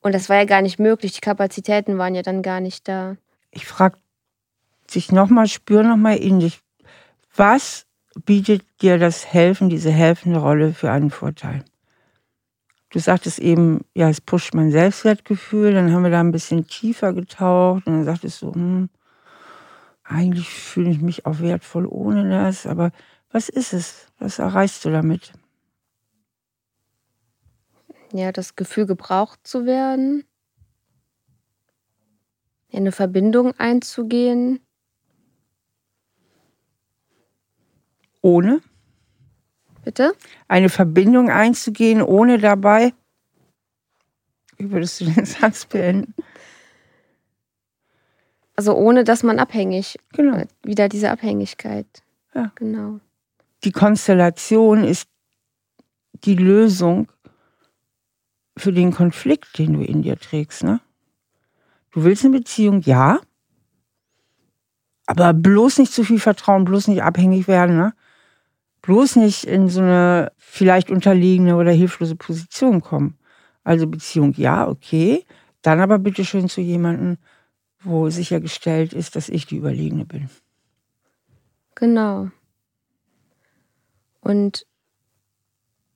[0.00, 1.12] Und das war ja gar nicht möglich.
[1.12, 3.16] Die Kapazitäten waren ja dann gar nicht da.
[3.50, 3.98] Ich frage
[4.94, 6.60] dich nochmal, spür nochmal in dich.
[7.36, 7.86] Was
[8.24, 11.64] bietet dir das Helfen, diese helfende Rolle für einen Vorteil?
[12.90, 15.72] Du sagtest eben, ja, es pusht mein Selbstwertgefühl.
[15.72, 18.90] Dann haben wir da ein bisschen tiefer getaucht und dann sagtest du, hm,
[20.02, 22.66] eigentlich fühle ich mich auch wertvoll ohne das.
[22.66, 22.90] Aber
[23.30, 24.08] was ist es?
[24.18, 25.32] Was erreichst du damit?
[28.12, 30.24] Ja, das Gefühl, gebraucht zu werden.
[32.70, 34.60] In eine Verbindung einzugehen.
[38.20, 38.60] Ohne?
[39.84, 40.14] Bitte?
[40.48, 42.92] Eine Verbindung einzugehen, ohne dabei.
[44.58, 46.14] Wie würdest du den Satz beenden?
[48.56, 49.98] Also ohne dass man abhängig.
[50.12, 50.42] Genau.
[50.62, 51.86] Wieder diese Abhängigkeit.
[52.34, 52.52] Ja.
[52.56, 53.00] Genau.
[53.64, 55.08] Die Konstellation ist
[56.24, 57.10] die Lösung
[58.56, 60.62] für den Konflikt, den du in dir trägst.
[60.62, 60.80] Ne?
[61.92, 63.20] Du willst eine Beziehung, ja.
[65.06, 67.76] Aber bloß nicht zu viel Vertrauen, bloß nicht abhängig werden.
[67.76, 67.94] Ne?
[68.90, 73.16] Bloß nicht in so eine vielleicht unterliegende oder hilflose Position kommen.
[73.62, 75.24] Also Beziehung, ja, okay.
[75.62, 77.16] Dann aber bitte schön zu jemandem,
[77.84, 80.28] wo sichergestellt ist, dass ich die Überlegene bin.
[81.76, 82.30] Genau.
[84.22, 84.66] Und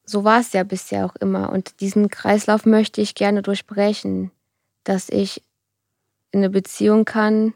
[0.04, 1.50] so war es ja bisher auch immer.
[1.50, 4.30] Und diesen Kreislauf möchte ich gerne durchbrechen,
[4.84, 5.42] dass ich
[6.30, 7.54] in eine Beziehung kann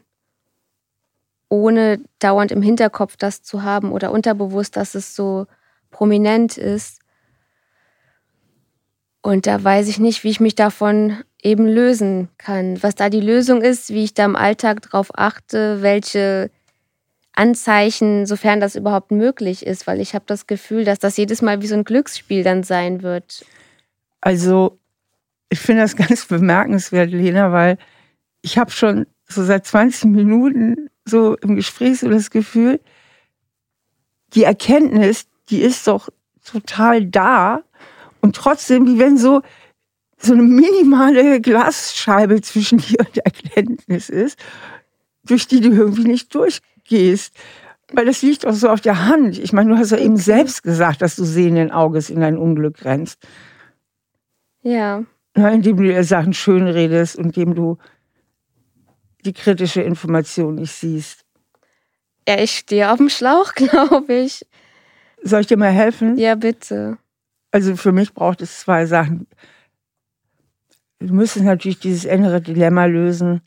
[1.49, 5.47] ohne dauernd im Hinterkopf das zu haben oder unterbewusst, dass es so
[5.91, 6.99] prominent ist.
[9.21, 12.81] Und da weiß ich nicht, wie ich mich davon eben lösen kann.
[12.81, 16.51] Was da die Lösung ist, wie ich da im Alltag drauf achte, welche
[17.33, 21.61] Anzeichen, sofern das überhaupt möglich ist, weil ich habe das Gefühl, dass das jedes Mal
[21.61, 23.45] wie so ein Glücksspiel dann sein wird.
[24.21, 24.77] Also,
[25.49, 27.77] ich finde das ganz bemerkenswert, Lena, weil
[28.41, 32.79] ich habe schon so seit 20 Minuten so im Gespräch so das Gefühl,
[34.33, 36.09] die Erkenntnis, die ist doch
[36.45, 37.63] total da
[38.21, 39.41] und trotzdem, wie wenn so
[40.21, 44.37] so eine minimale Glasscheibe zwischen dir und der Erkenntnis ist,
[45.23, 47.33] durch die du irgendwie nicht durchgehst.
[47.91, 49.39] Weil das liegt auch so auf der Hand.
[49.39, 52.85] Ich meine, du hast ja eben selbst gesagt, dass du sehenden Auges in dein Unglück
[52.85, 53.19] rennst.
[54.61, 55.03] Ja.
[55.33, 57.77] Na, indem du dir Sachen schön redest und indem du
[59.25, 61.25] die kritische Information nicht siehst.
[62.27, 64.45] Ja, ich stehe auf dem Schlauch, glaube ich.
[65.23, 66.17] Soll ich dir mal helfen?
[66.17, 66.97] Ja, bitte.
[67.51, 69.27] Also für mich braucht es zwei Sachen.
[70.99, 73.41] Du müsstest natürlich dieses innere Dilemma lösen,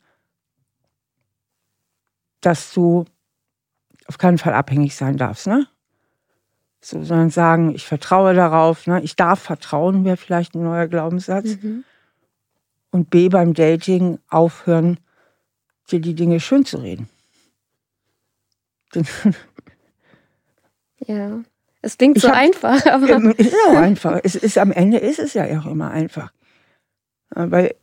[2.41, 3.05] dass du
[4.07, 5.67] auf keinen Fall abhängig sein darfst, ne?
[6.81, 9.01] So, sondern sagen, ich vertraue darauf, ne?
[9.01, 11.57] ich darf vertrauen, wäre vielleicht ein neuer Glaubenssatz.
[11.61, 11.85] Mhm.
[12.91, 14.99] Und B, beim Dating aufhören,
[15.91, 17.09] dir die Dinge schön zu reden.
[21.05, 21.43] ja.
[21.81, 23.33] Es klingt so hab, einfach, aber.
[23.37, 24.19] Es ist auch einfach.
[24.23, 26.31] Es ist, am Ende ist es ja auch immer einfach.
[27.29, 27.75] Weil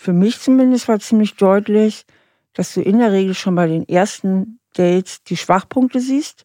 [0.00, 2.04] für mich zumindest war ziemlich deutlich,
[2.52, 6.44] dass du in der Regel schon bei den ersten Dates die Schwachpunkte siehst.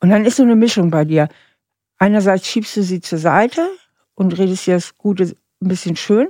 [0.00, 1.28] Und dann ist so eine Mischung bei dir.
[1.98, 3.68] Einerseits schiebst du sie zur Seite
[4.14, 6.28] und redest dir das Gute ein bisschen schön.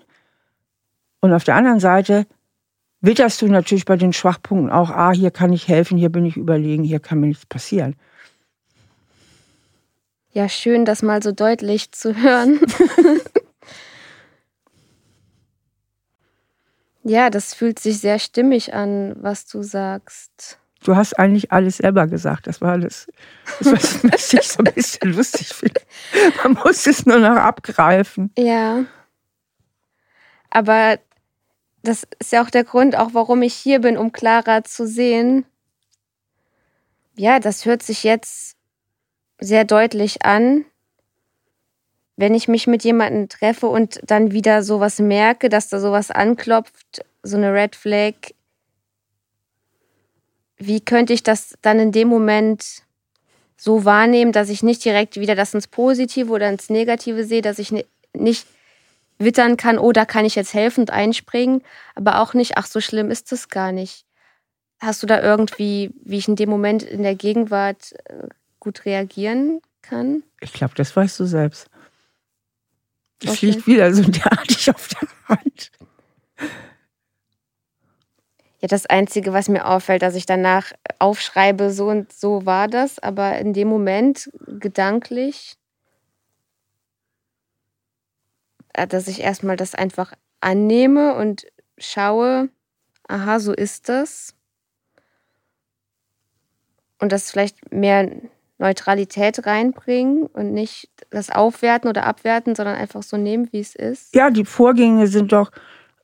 [1.21, 2.27] Und auf der anderen Seite
[3.01, 6.37] witterst du natürlich bei den Schwachpunkten auch, ah, hier kann ich helfen, hier bin ich
[6.37, 7.97] überlegen, hier kann mir nichts passieren.
[10.33, 12.61] Ja, schön, das mal so deutlich zu hören.
[17.03, 20.59] ja, das fühlt sich sehr stimmig an, was du sagst.
[20.85, 22.47] Du hast eigentlich alles selber gesagt.
[22.47, 23.09] Das war alles,
[23.59, 25.81] das, was ich so ein bisschen lustig finde.
[26.45, 28.31] Man muss es nur noch abgreifen.
[28.39, 28.85] Ja.
[30.51, 30.99] Aber
[31.83, 35.45] das ist ja auch der Grund, auch warum ich hier bin, um klarer zu sehen.
[37.17, 38.57] Ja, das hört sich jetzt
[39.41, 40.65] sehr deutlich an,
[42.17, 47.05] wenn ich mich mit jemandem treffe und dann wieder sowas merke, dass da sowas anklopft,
[47.23, 48.15] so eine Red Flag.
[50.57, 52.83] Wie könnte ich das dann in dem Moment
[53.57, 57.59] so wahrnehmen, dass ich nicht direkt wieder das ins Positive oder ins Negative sehe, dass
[57.59, 57.73] ich
[58.13, 58.47] nicht
[59.19, 61.63] wittern kann, oh, da kann ich jetzt helfend einspringen,
[61.95, 64.05] aber auch nicht, ach, so schlimm ist es gar nicht.
[64.81, 68.29] Hast du da irgendwie, wie ich in dem Moment in der Gegenwart äh,
[68.61, 70.23] gut reagieren kann?
[70.41, 71.69] Ich glaube, das weißt du selbst.
[73.21, 73.47] Das okay.
[73.47, 75.73] liegt wieder so derartig auf der Hand.
[78.61, 82.99] Ja, das Einzige, was mir auffällt, dass ich danach aufschreibe, so und so war das,
[83.01, 85.59] aber in dem Moment gedanklich
[88.68, 91.47] Äh, dass ich erstmal das einfach annehme und
[91.79, 92.49] schaue,
[93.09, 94.35] aha, so ist das.
[97.01, 98.11] Und das vielleicht mehr
[98.59, 104.15] Neutralität reinbringen und nicht das Aufwerten oder Abwerten, sondern einfach so nehmen, wie es ist.
[104.15, 105.51] Ja, die Vorgänge sind doch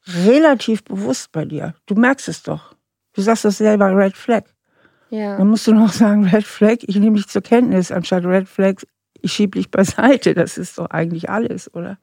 [0.06, 1.74] relativ bewusst bei dir.
[1.86, 2.76] Du merkst es doch.
[3.12, 4.44] Du sagst das selber, Red Flag.
[5.10, 5.36] Ja.
[5.36, 8.74] Dann musst du noch sagen, Red Flag, ich nehme dich zur Kenntnis, anstatt Red Flag,
[9.20, 10.34] ich schiebe dich beiseite.
[10.34, 11.98] Das ist doch eigentlich alles, oder?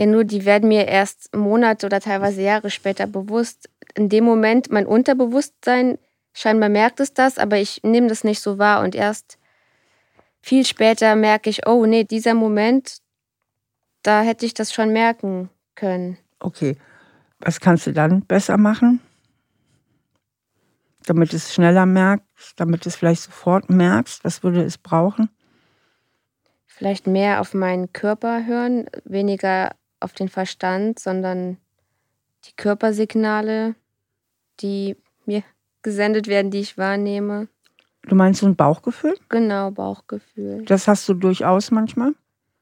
[0.00, 3.68] Ja, nur die werden mir erst Monate oder teilweise Jahre später bewusst.
[3.94, 5.98] In dem Moment, mein Unterbewusstsein
[6.32, 8.82] scheinbar merkt es das, aber ich nehme das nicht so wahr.
[8.82, 9.36] Und erst
[10.40, 13.02] viel später merke ich, oh nee, dieser Moment,
[14.02, 16.16] da hätte ich das schon merken können.
[16.38, 16.78] Okay.
[17.40, 19.02] Was kannst du dann besser machen?
[21.04, 25.28] Damit es schneller merkst, damit es vielleicht sofort merkst, was würde es brauchen?
[26.66, 31.58] Vielleicht mehr auf meinen Körper hören, weniger auf den Verstand, sondern
[32.44, 33.74] die Körpersignale,
[34.60, 35.42] die mir
[35.82, 37.48] gesendet werden, die ich wahrnehme.
[38.02, 39.14] Du meinst so ein Bauchgefühl?
[39.28, 40.64] Genau, Bauchgefühl.
[40.64, 42.14] Das hast du durchaus manchmal?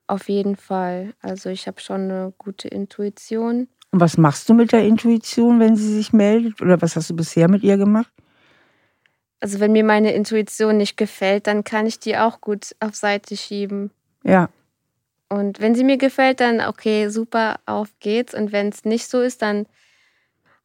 [0.09, 1.15] Auf jeden Fall.
[1.21, 3.69] Also ich habe schon eine gute Intuition.
[3.91, 6.61] Und was machst du mit der Intuition, wenn sie sich meldet?
[6.61, 8.13] Oder was hast du bisher mit ihr gemacht?
[9.41, 13.37] Also wenn mir meine Intuition nicht gefällt, dann kann ich die auch gut auf Seite
[13.37, 13.91] schieben.
[14.25, 14.49] Ja.
[15.29, 18.35] Und wenn sie mir gefällt, dann okay, super, auf geht's.
[18.35, 19.67] Und wenn es nicht so ist, dann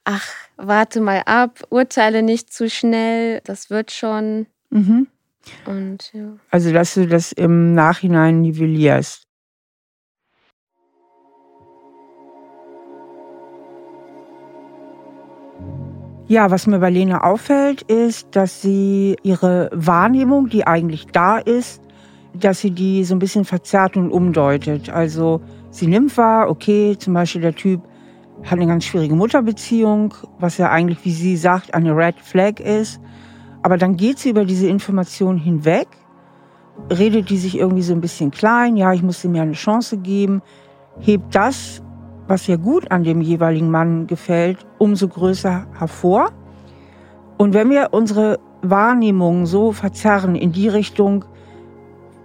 [0.06, 4.48] ach, warte mal ab, urteile nicht zu schnell, das wird schon.
[4.70, 5.08] Mhm.
[5.66, 6.38] Und, ja.
[6.52, 9.24] Also, dass du das im Nachhinein nivellierst.
[16.28, 21.83] Ja, was mir bei Lena auffällt, ist, dass sie ihre Wahrnehmung, die eigentlich da ist,
[22.34, 24.90] dass sie die so ein bisschen verzerrt und umdeutet.
[24.90, 27.82] Also sie nimmt wahr, okay, zum Beispiel der Typ
[28.44, 33.00] hat eine ganz schwierige Mutterbeziehung, was ja eigentlich, wie sie sagt, eine Red Flag ist.
[33.62, 35.88] Aber dann geht sie über diese Information hinweg,
[36.92, 39.98] redet die sich irgendwie so ein bisschen klein, ja, ich muss ihm ja eine Chance
[39.98, 40.42] geben,
[41.00, 41.82] hebt das,
[42.28, 46.32] was ihr gut an dem jeweiligen Mann gefällt, umso größer hervor.
[47.38, 51.26] Und wenn wir unsere Wahrnehmung so verzerren in die Richtung,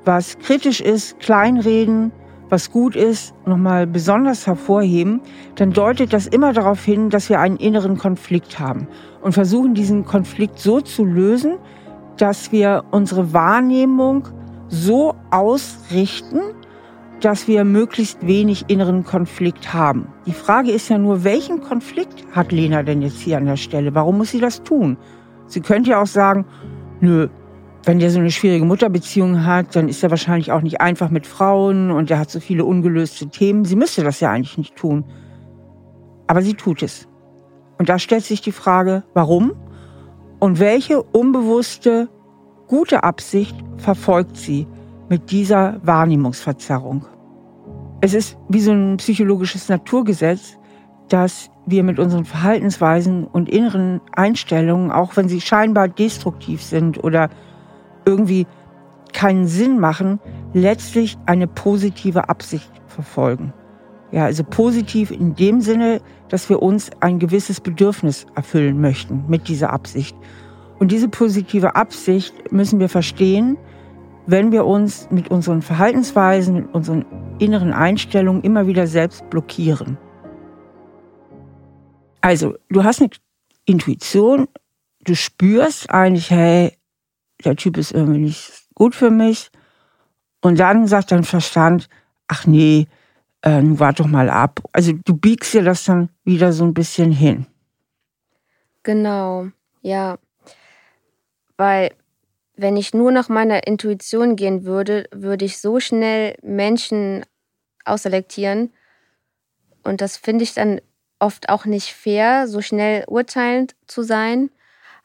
[0.09, 2.13] was kritisch ist, kleinreden,
[2.49, 5.21] was gut ist, nochmal besonders hervorheben,
[5.57, 8.89] dann deutet das immer darauf hin, dass wir einen inneren Konflikt haben
[9.21, 11.59] und versuchen, diesen Konflikt so zu lösen,
[12.17, 14.27] dass wir unsere Wahrnehmung
[14.69, 16.41] so ausrichten,
[17.21, 20.09] dass wir möglichst wenig inneren Konflikt haben.
[20.25, 23.95] Die Frage ist ja nur, welchen Konflikt hat Lena denn jetzt hier an der Stelle?
[23.95, 24.97] Warum muss sie das tun?
[25.49, 26.47] Sie könnte ja auch sagen,
[27.03, 27.29] nö,
[27.89, 31.27] wenn der so eine schwierige Mutterbeziehung hat, dann ist er wahrscheinlich auch nicht einfach mit
[31.27, 33.65] Frauen und er hat so viele ungelöste Themen.
[33.65, 35.05] Sie müsste das ja eigentlich nicht tun.
[36.27, 37.09] Aber sie tut es.
[37.79, 39.55] Und da stellt sich die Frage, warum
[40.39, 42.11] und welche unbewusste,
[42.67, 44.67] gute Absicht verfolgt sie
[45.09, 47.07] mit dieser Wahrnehmungsverzerrung.
[48.03, 50.59] Es ist wie so ein psychologisches Naturgesetz,
[51.09, 57.31] dass wir mit unseren Verhaltensweisen und inneren Einstellungen, auch wenn sie scheinbar destruktiv sind oder
[58.09, 58.47] irgendwie
[59.13, 60.19] keinen Sinn machen,
[60.55, 63.53] letztlich eine positive Absicht verfolgen.
[64.11, 69.49] Ja, also positiv in dem Sinne, dass wir uns ein gewisses Bedürfnis erfüllen möchten mit
[69.49, 70.17] dieser Absicht.
[70.79, 73.59] Und diese positive Absicht müssen wir verstehen,
[74.27, 77.05] wenn wir uns mit unseren Verhaltensweisen, mit unseren
[77.39, 79.99] inneren Einstellungen immer wieder selbst blockieren.
[82.21, 83.11] Also, du hast eine
[83.67, 84.49] Intuition,
[85.05, 86.78] du spürst eigentlich, hey,
[87.45, 89.51] der Typ ist irgendwie nicht gut für mich.
[90.41, 91.89] Und dann sagt dein Verstand,
[92.29, 92.87] ach nee,
[93.43, 94.61] äh, warte doch mal ab.
[94.73, 97.47] Also du biegst dir das dann wieder so ein bisschen hin.
[98.83, 99.49] Genau,
[99.83, 100.19] ja.
[101.57, 101.91] Weil
[102.57, 107.25] wenn ich nur nach meiner Intuition gehen würde, würde ich so schnell Menschen
[107.85, 108.73] ausselektieren.
[109.85, 110.81] Und das finde ich dann
[111.19, 114.51] oft auch nicht fair, so schnell urteilend zu sein.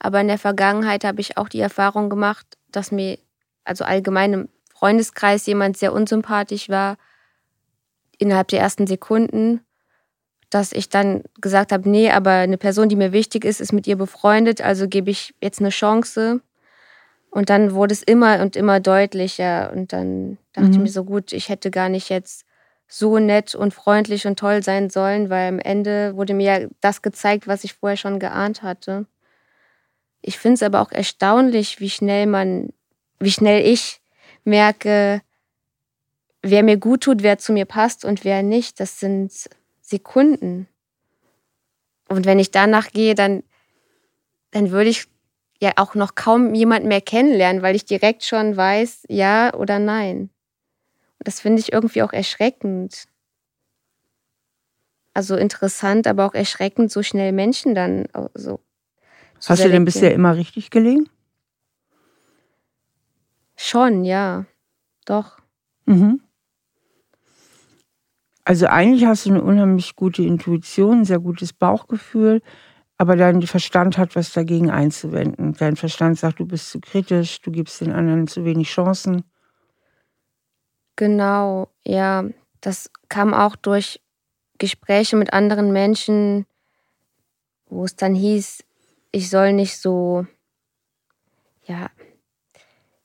[0.04, 3.18] Aber in der Vergangenheit habe ich auch die Erfahrung gemacht, dass mir,
[3.64, 6.98] also allgemein im Freundeskreis, jemand sehr unsympathisch war,
[8.18, 9.62] innerhalb der ersten Sekunden,
[10.50, 13.88] dass ich dann gesagt habe, nee, aber eine Person, die mir wichtig ist, ist mit
[13.88, 16.42] ihr befreundet, also gebe ich jetzt eine Chance.
[17.32, 19.72] Und dann wurde es immer und immer deutlicher.
[19.74, 20.74] Und dann dachte mhm.
[20.74, 22.46] ich mir so, gut, ich hätte gar nicht jetzt
[22.88, 27.02] so nett und freundlich und toll sein sollen, weil am Ende wurde mir ja das
[27.02, 29.08] gezeigt, was ich vorher schon geahnt hatte.
[30.26, 32.70] Ich finde es aber auch erstaunlich, wie schnell man,
[33.20, 34.00] wie schnell ich
[34.46, 35.22] merke,
[36.42, 38.80] wer mir gut tut, wer zu mir passt und wer nicht.
[38.80, 39.32] Das sind
[39.82, 40.68] Sekunden.
[42.08, 43.44] Und wenn ich danach gehe, dann,
[44.52, 45.08] dann würde ich
[45.62, 50.30] ja auch noch kaum jemanden mehr kennenlernen, weil ich direkt schon weiß, ja oder nein.
[51.20, 53.08] Und das finde ich irgendwie auch erschreckend.
[55.14, 58.60] Also interessant, aber auch erschreckend, so schnell Menschen dann so
[59.48, 61.10] Hast du denn bisher immer richtig gelegen?
[63.56, 64.46] Schon, ja.
[65.06, 65.38] Doch.
[65.86, 66.22] Mhm.
[68.46, 72.42] Also eigentlich hast du eine unheimlich gute Intuition, ein sehr gutes Bauchgefühl,
[72.98, 75.54] aber dein Verstand hat was dagegen einzuwenden.
[75.54, 79.24] Dein Verstand sagt, du bist zu kritisch, du gibst den anderen zu wenig Chancen.
[80.96, 82.26] Genau, ja.
[82.62, 84.02] Das kam auch durch
[84.58, 86.46] Gespräche mit anderen Menschen,
[87.68, 88.64] wo es dann hieß,
[89.14, 90.26] ich soll nicht so,
[91.66, 91.90] ja,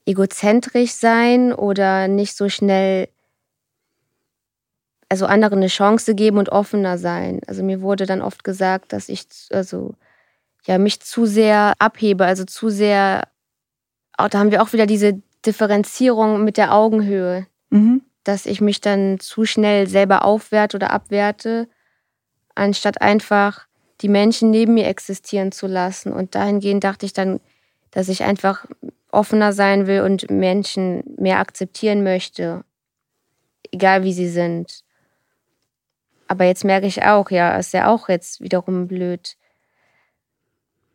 [0.06, 3.08] egozentrisch sein oder nicht so schnell,
[5.10, 7.40] also anderen eine Chance geben und offener sein.
[7.46, 9.94] Also mir wurde dann oft gesagt, dass ich, also,
[10.64, 13.28] ja, mich zu sehr abhebe, also zu sehr,
[14.16, 18.02] da haben wir auch wieder diese Differenzierung mit der Augenhöhe, mhm.
[18.24, 21.68] dass ich mich dann zu schnell selber aufwerte oder abwerte,
[22.54, 23.67] anstatt einfach
[24.00, 26.12] die Menschen neben mir existieren zu lassen.
[26.12, 27.40] Und dahingehend dachte ich dann,
[27.90, 28.66] dass ich einfach
[29.10, 32.64] offener sein will und Menschen mehr akzeptieren möchte,
[33.72, 34.84] egal wie sie sind.
[36.26, 39.36] Aber jetzt merke ich auch, ja, ist ja auch jetzt wiederum blöd,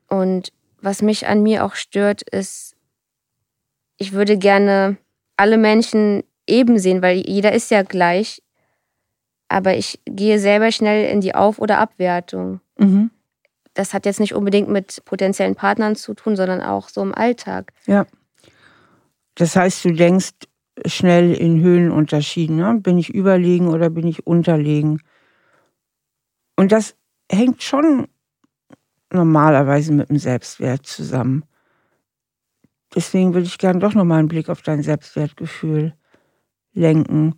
[0.08, 2.76] Und was mich an mir auch stört, ist,
[3.98, 4.98] ich würde gerne
[5.38, 8.44] alle Menschen eben sehen, weil jeder ist ja gleich.
[9.48, 12.62] Aber ich gehe selber schnell in die Auf- oder Abwertung.
[12.78, 13.12] Mhm.
[13.74, 17.74] Das hat jetzt nicht unbedingt mit potenziellen Partnern zu tun, sondern auch so im Alltag.
[17.86, 18.06] Ja.
[19.36, 20.34] Das heißt, du denkst
[20.86, 22.58] schnell in Höhenunterschieden.
[22.58, 22.80] Ne?
[22.82, 25.02] Bin ich überlegen oder bin ich unterlegen?
[26.56, 26.96] Und das
[27.32, 28.08] hängt schon
[29.12, 31.46] normalerweise mit dem Selbstwert zusammen.
[32.96, 35.94] Deswegen würde ich gerne doch nochmal einen Blick auf dein Selbstwertgefühl
[36.74, 37.36] lenken.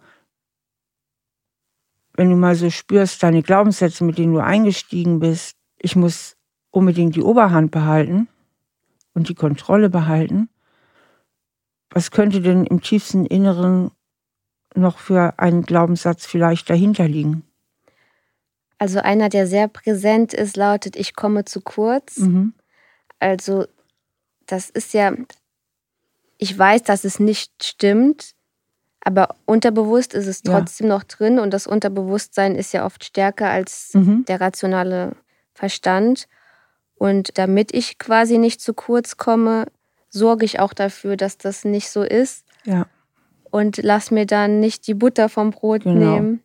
[2.15, 6.37] Wenn du mal so spürst, deine Glaubenssätze, mit denen du eingestiegen bist, ich muss
[6.71, 8.27] unbedingt die Oberhand behalten
[9.13, 10.49] und die Kontrolle behalten.
[11.89, 13.91] Was könnte denn im tiefsten Inneren
[14.75, 17.43] noch für einen Glaubenssatz vielleicht dahinter liegen?
[18.77, 22.17] Also einer, der sehr präsent ist, lautet, ich komme zu kurz.
[22.17, 22.53] Mhm.
[23.19, 23.65] Also
[24.45, 25.13] das ist ja,
[26.37, 28.34] ich weiß, dass es nicht stimmt,
[29.05, 30.95] aber unterbewusst ist es trotzdem ja.
[30.95, 34.25] noch drin und das Unterbewusstsein ist ja oft stärker als mhm.
[34.25, 35.15] der rationale
[35.53, 36.27] Verstand.
[36.95, 39.67] Und damit ich quasi nicht zu kurz komme,
[40.09, 42.45] sorge ich auch dafür, dass das nicht so ist.
[42.63, 42.87] Ja.
[43.51, 46.13] Und lass mir dann nicht die Butter vom Brot genau.
[46.15, 46.43] nehmen.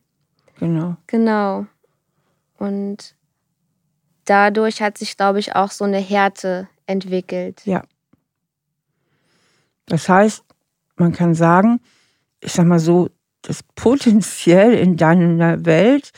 [0.59, 0.97] Genau.
[1.07, 1.65] Genau.
[2.59, 3.15] Und
[4.25, 7.65] dadurch hat sich, glaube ich, auch so eine Härte entwickelt.
[7.65, 7.81] Ja.
[9.87, 10.43] Das heißt,
[10.95, 11.81] man kann sagen,
[12.41, 13.09] ich sag mal so,
[13.43, 16.11] das potenziell in deiner Welt,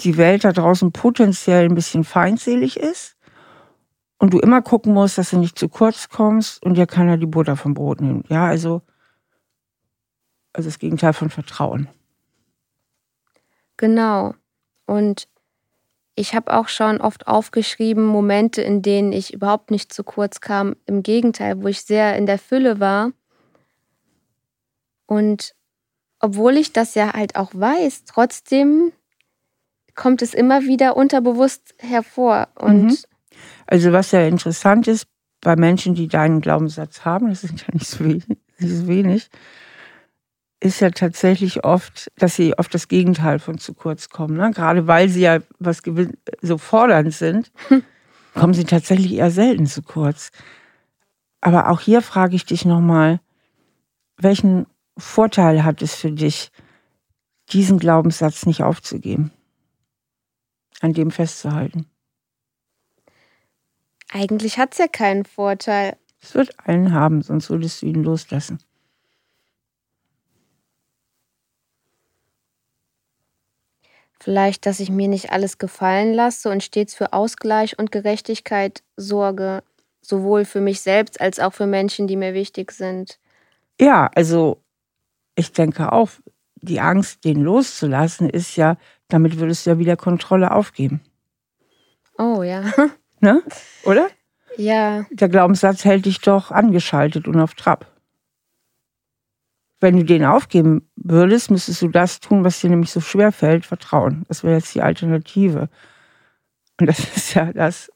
[0.00, 3.16] die Welt da draußen potenziell ein bisschen feindselig ist
[4.18, 7.26] und du immer gucken musst, dass du nicht zu kurz kommst und dir keiner die
[7.26, 8.28] Butter vom Brot nimmt.
[8.28, 8.82] Ja, also,
[10.52, 11.88] also das Gegenteil von Vertrauen.
[13.76, 14.34] Genau.
[14.86, 15.28] Und
[16.14, 20.76] ich habe auch schon oft aufgeschrieben, Momente, in denen ich überhaupt nicht zu kurz kam.
[20.84, 23.12] Im Gegenteil, wo ich sehr in der Fülle war.
[25.10, 25.56] Und
[26.20, 28.92] obwohl ich das ja halt auch weiß, trotzdem
[29.96, 32.46] kommt es immer wieder unterbewusst hervor.
[32.54, 32.96] Und mhm.
[33.66, 35.06] Also was ja interessant ist
[35.40, 38.24] bei Menschen, die deinen Glaubenssatz haben, das sind ja nicht so wenig,
[38.58, 39.30] so wenig
[40.60, 44.36] ist ja tatsächlich oft, dass sie auf das Gegenteil von zu kurz kommen.
[44.36, 44.50] Ne?
[44.54, 45.82] Gerade weil sie ja was
[46.42, 47.82] so fordernd sind, hm.
[48.34, 50.30] kommen sie tatsächlich eher selten zu kurz.
[51.40, 53.20] Aber auch hier frage ich dich nochmal,
[54.18, 54.66] welchen
[55.00, 56.50] Vorteil hat es für dich,
[57.50, 59.32] diesen Glaubenssatz nicht aufzugeben,
[60.80, 61.86] an dem festzuhalten?
[64.12, 65.96] Eigentlich hat es ja keinen Vorteil.
[66.20, 68.58] Es wird einen haben, sonst würdest du ihn loslassen.
[74.22, 79.62] Vielleicht, dass ich mir nicht alles gefallen lasse und stets für Ausgleich und Gerechtigkeit sorge,
[80.02, 83.18] sowohl für mich selbst als auch für Menschen, die mir wichtig sind.
[83.80, 84.59] Ja, also
[85.40, 86.10] ich denke auch,
[86.56, 88.76] die Angst, den loszulassen, ist ja,
[89.08, 91.00] damit würdest du ja wieder Kontrolle aufgeben.
[92.18, 92.64] Oh ja.
[93.22, 93.42] Ne?
[93.84, 94.08] Oder?
[94.56, 95.04] Ja.
[95.10, 97.86] Der Glaubenssatz hält dich doch angeschaltet und auf Trab.
[99.78, 103.66] Wenn du den aufgeben würdest, müsstest du das tun, was dir nämlich so schwer fällt,
[103.66, 104.24] Vertrauen.
[104.28, 105.68] Das wäre jetzt die Alternative.
[106.80, 107.92] Und das ist ja das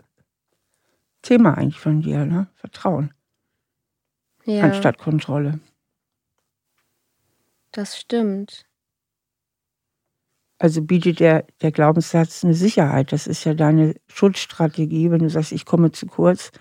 [1.22, 2.48] Thema eigentlich von dir, ne?
[2.56, 3.14] Vertrauen.
[4.44, 4.64] Ja.
[4.64, 5.58] Anstatt Kontrolle.
[7.74, 8.66] Das stimmt.
[10.58, 13.10] Also bietet der, der Glaubenssatz eine Sicherheit.
[13.10, 16.52] Das ist ja deine Schutzstrategie, wenn du sagst, ich komme zu kurz,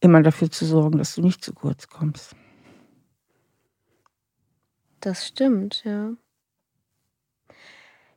[0.00, 2.34] immer dafür zu sorgen, dass du nicht zu kurz kommst.
[5.00, 6.14] Das stimmt, ja.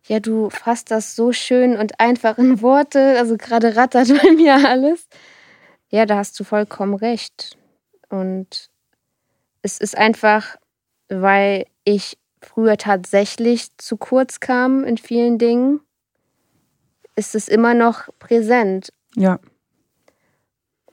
[0.05, 4.55] Ja, du fasst das so schön und einfach in Worte, also gerade rattert bei mir
[4.69, 5.09] alles.
[5.89, 7.57] Ja, da hast du vollkommen recht.
[8.07, 8.69] Und
[9.61, 10.55] es ist einfach,
[11.09, 15.79] weil ich früher tatsächlich zu kurz kam in vielen Dingen,
[17.15, 18.91] ist es immer noch präsent.
[19.15, 19.39] Ja.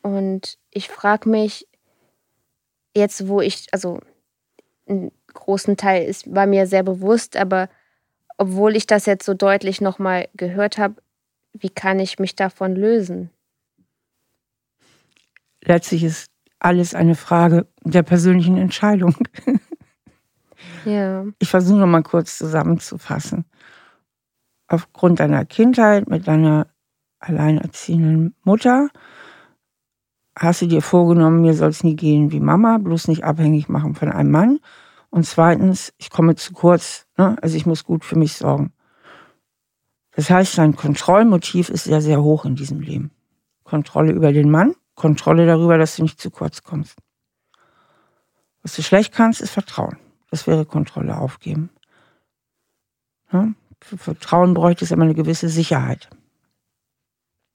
[0.03, 1.67] Und ich frage mich,
[2.95, 4.01] jetzt wo ich, also
[5.33, 7.69] großen Teil ist, war mir sehr bewusst, aber
[8.37, 10.97] obwohl ich das jetzt so deutlich nochmal gehört habe,
[11.53, 13.31] wie kann ich mich davon lösen?
[15.63, 19.15] Letztlich ist alles eine Frage der persönlichen Entscheidung.
[20.85, 21.25] Ja.
[21.39, 23.45] Ich versuche noch mal kurz zusammenzufassen.
[24.67, 26.69] Aufgrund deiner Kindheit mit deiner
[27.19, 28.89] alleinerziehenden Mutter
[30.37, 33.95] hast du dir vorgenommen, mir soll es nie gehen wie Mama, bloß nicht abhängig machen
[33.95, 34.61] von einem Mann.
[35.11, 37.37] Und zweitens, ich komme zu kurz, ne?
[37.43, 38.73] also ich muss gut für mich sorgen.
[40.13, 43.11] Das heißt, dein Kontrollmotiv ist sehr, sehr hoch in diesem Leben.
[43.65, 46.97] Kontrolle über den Mann, Kontrolle darüber, dass du nicht zu kurz kommst.
[48.63, 49.97] Was du schlecht kannst, ist Vertrauen.
[50.31, 51.71] Das wäre Kontrolle aufgeben.
[53.33, 53.53] Ja?
[53.81, 56.11] Für Vertrauen bräuchte es immer eine gewisse Sicherheit.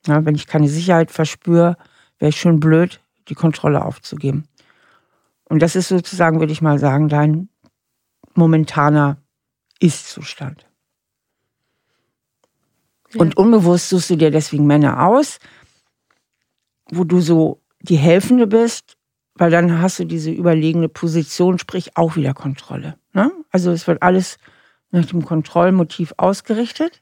[0.07, 1.77] Ja, wenn ich keine Sicherheit verspüre,
[2.19, 4.47] wäre ich schon blöd, die Kontrolle aufzugeben.
[5.45, 7.49] Und das ist sozusagen, würde ich mal sagen, dein
[8.33, 9.17] momentaner
[9.79, 10.65] Ist-Zustand.
[13.13, 13.21] Ja.
[13.21, 15.39] Und unbewusst suchst du dir deswegen Männer aus,
[16.89, 18.97] wo du so die Helfende bist,
[19.35, 22.95] weil dann hast du diese überlegene Position, sprich auch wieder Kontrolle.
[23.13, 23.31] Ne?
[23.51, 24.37] Also es wird alles
[24.91, 27.01] nach dem Kontrollmotiv ausgerichtet.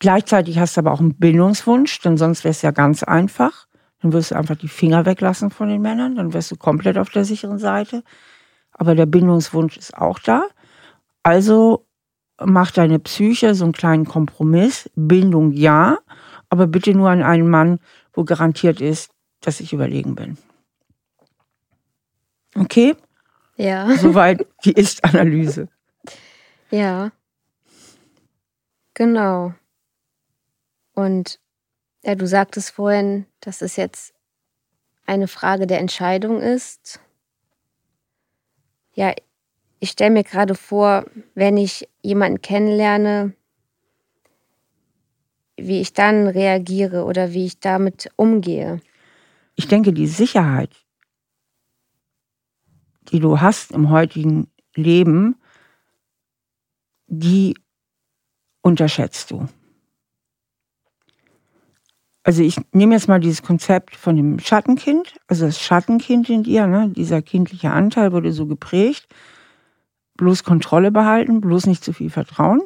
[0.00, 3.68] Gleichzeitig hast du aber auch einen Bindungswunsch, denn sonst wäre es ja ganz einfach.
[4.00, 7.10] Dann wirst du einfach die Finger weglassen von den Männern, dann wärst du komplett auf
[7.10, 8.02] der sicheren Seite.
[8.72, 10.46] Aber der Bindungswunsch ist auch da.
[11.22, 11.86] Also
[12.44, 14.90] macht deine Psyche so einen kleinen Kompromiss.
[14.96, 15.98] Bindung ja,
[16.48, 17.78] aber bitte nur an einen Mann,
[18.12, 20.36] wo garantiert ist, dass ich überlegen bin.
[22.54, 22.94] Okay?
[23.56, 23.96] Ja.
[23.96, 25.68] Soweit die Ist-Analyse.
[26.70, 27.12] Ja.
[28.94, 29.54] Genau.
[30.94, 31.38] Und
[32.04, 34.14] ja, du sagtest vorhin, dass es jetzt
[35.06, 37.00] eine Frage der Entscheidung ist.
[38.94, 39.14] Ja,
[39.78, 43.34] ich stelle mir gerade vor, wenn ich jemanden kennenlerne,
[45.56, 48.80] wie ich dann reagiere oder wie ich damit umgehe.
[49.54, 50.70] Ich denke, die Sicherheit,
[53.10, 55.36] die du hast im heutigen Leben,
[57.06, 57.54] die
[58.62, 59.48] unterschätzt du.
[62.24, 66.66] Also ich nehme jetzt mal dieses Konzept von dem Schattenkind, also das Schattenkind in dir,
[66.68, 69.08] ne, dieser kindliche Anteil wurde so geprägt
[70.16, 72.62] bloß Kontrolle behalten, bloß nicht zu viel vertrauen,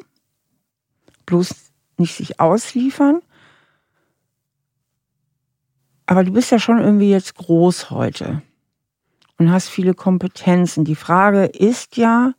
[1.25, 3.21] bloß nicht sich ausliefern.
[6.05, 8.41] Aber du bist ja schon irgendwie jetzt groß heute
[9.37, 10.85] und hast viele Kompetenzen.
[10.85, 12.33] Die Frage ist ja,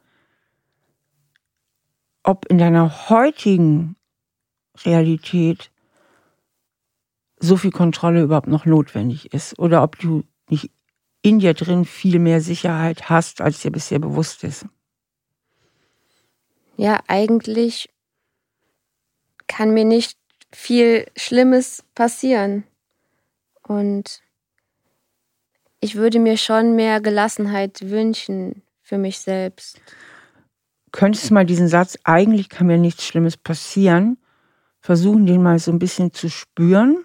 [2.22, 3.96] ob in deiner heutigen
[4.84, 5.70] Realität
[7.40, 10.70] so viel Kontrolle überhaupt noch notwendig ist oder ob du nicht
[11.22, 14.66] in dir drin viel mehr Sicherheit hast, als dir bisher bewusst ist
[16.78, 17.90] ja, eigentlich
[19.48, 20.16] kann mir nicht
[20.52, 22.64] viel Schlimmes passieren.
[23.66, 24.22] Und
[25.80, 29.80] ich würde mir schon mehr Gelassenheit wünschen für mich selbst.
[30.92, 34.18] Könntest du mal diesen Satz, eigentlich kann mir nichts Schlimmes passieren,
[34.80, 37.04] versuchen, den mal so ein bisschen zu spüren?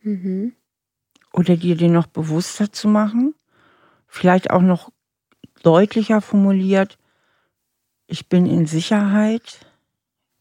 [0.00, 0.54] Mhm.
[1.32, 3.34] Oder dir den noch bewusster zu machen?
[4.06, 4.90] Vielleicht auch noch
[5.62, 6.98] deutlicher formuliert,
[8.06, 9.66] ich bin in Sicherheit,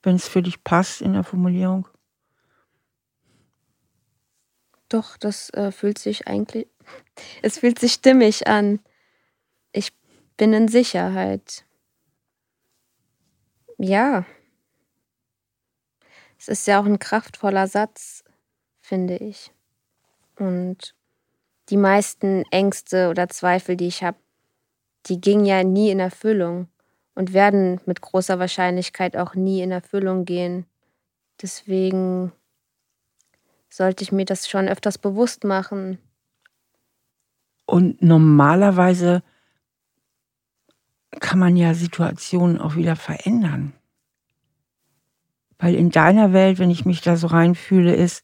[0.01, 1.88] wenn es für dich passt in der Formulierung?
[4.90, 6.68] Doch, das äh, fühlt sich eigentlich,
[7.42, 8.80] es fühlt sich stimmig an.
[9.72, 9.92] Ich
[10.38, 11.66] bin in Sicherheit.
[13.78, 14.26] Ja.
[16.40, 18.24] Es ist ja auch ein kraftvoller Satz,
[18.80, 19.52] finde ich.
[20.38, 20.96] Und
[21.70, 24.18] die meisten Ängste oder Zweifel, die ich habe,
[25.08, 26.68] die gingen ja nie in Erfüllung
[27.16, 30.66] und werden mit großer Wahrscheinlichkeit auch nie in Erfüllung gehen.
[31.42, 32.32] Deswegen
[33.70, 35.97] sollte ich mir das schon öfters bewusst machen.
[37.65, 39.24] Und normalerweise
[41.20, 43.74] kann man ja Situationen auch wieder verändern.
[45.59, 48.24] Weil in deiner Welt, wenn ich mich da so reinfühle, ist,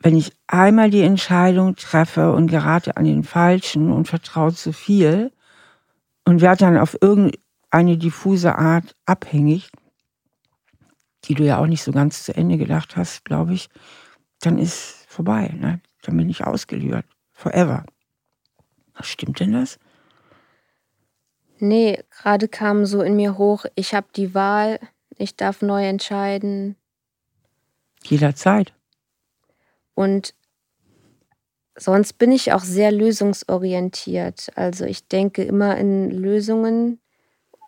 [0.00, 5.32] wenn ich einmal die Entscheidung treffe und gerate an den Falschen und vertraue zu viel
[6.24, 7.38] und werde dann auf irgendeine
[7.70, 9.70] eine diffuse Art abhängig,
[11.24, 13.68] die du ja auch nicht so ganz zu Ende gedacht hast, glaube ich,
[14.40, 15.54] dann ist vorbei.
[15.56, 15.80] Ne?
[16.02, 17.06] Dann bin ich ausgelührt.
[17.32, 17.84] Forever.
[18.94, 19.78] Was stimmt denn das?
[21.58, 24.80] Nee, gerade kam so in mir hoch, ich habe die Wahl,
[25.16, 26.76] ich darf neu entscheiden.
[28.02, 28.72] Jederzeit.
[29.94, 30.34] Und
[31.76, 34.50] sonst bin ich auch sehr lösungsorientiert.
[34.56, 36.98] Also ich denke immer in Lösungen,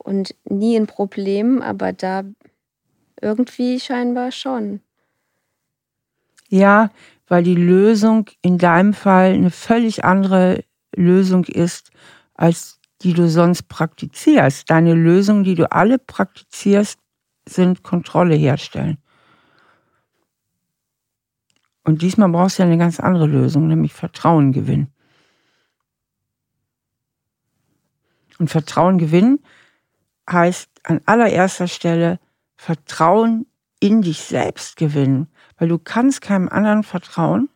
[0.02, 2.24] und nie ein Problem, aber da
[3.20, 4.80] irgendwie scheinbar schon.
[6.52, 6.90] Ja,
[7.28, 10.62] weil die Lösung in deinem Fall eine völlig andere
[10.94, 11.90] Lösung ist,
[12.34, 14.68] als die du sonst praktizierst.
[14.68, 16.98] Deine Lösungen, die du alle praktizierst,
[17.48, 18.98] sind Kontrolle herstellen.
[21.84, 24.92] Und diesmal brauchst du ja eine ganz andere Lösung, nämlich Vertrauen gewinnen.
[28.38, 29.38] Und Vertrauen gewinnen
[30.30, 32.20] heißt an allererster Stelle
[32.56, 33.46] Vertrauen
[33.80, 35.31] in dich selbst gewinnen.
[35.62, 37.48] Weil du kannst keinem anderen vertrauen,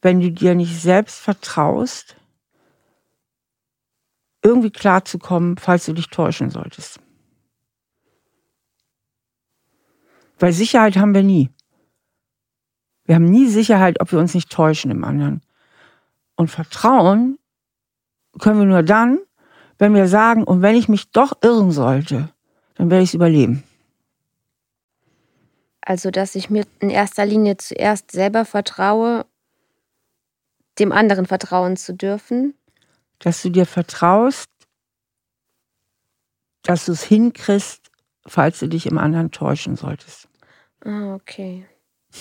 [0.00, 2.16] wenn du dir nicht selbst vertraust,
[4.42, 6.98] irgendwie klarzukommen, falls du dich täuschen solltest.
[10.38, 11.50] Weil Sicherheit haben wir nie.
[13.04, 15.42] Wir haben nie Sicherheit, ob wir uns nicht täuschen im anderen.
[16.36, 17.38] Und Vertrauen
[18.38, 19.18] können wir nur dann,
[19.76, 22.30] wenn wir sagen, und wenn ich mich doch irren sollte,
[22.76, 23.62] dann werde ich es überleben.
[25.82, 29.26] Also, dass ich mir in erster Linie zuerst selber vertraue,
[30.78, 32.54] dem anderen vertrauen zu dürfen.
[33.18, 34.48] Dass du dir vertraust,
[36.62, 37.90] dass du es hinkriegst,
[38.26, 40.28] falls du dich im anderen täuschen solltest.
[40.84, 41.66] Ah, okay.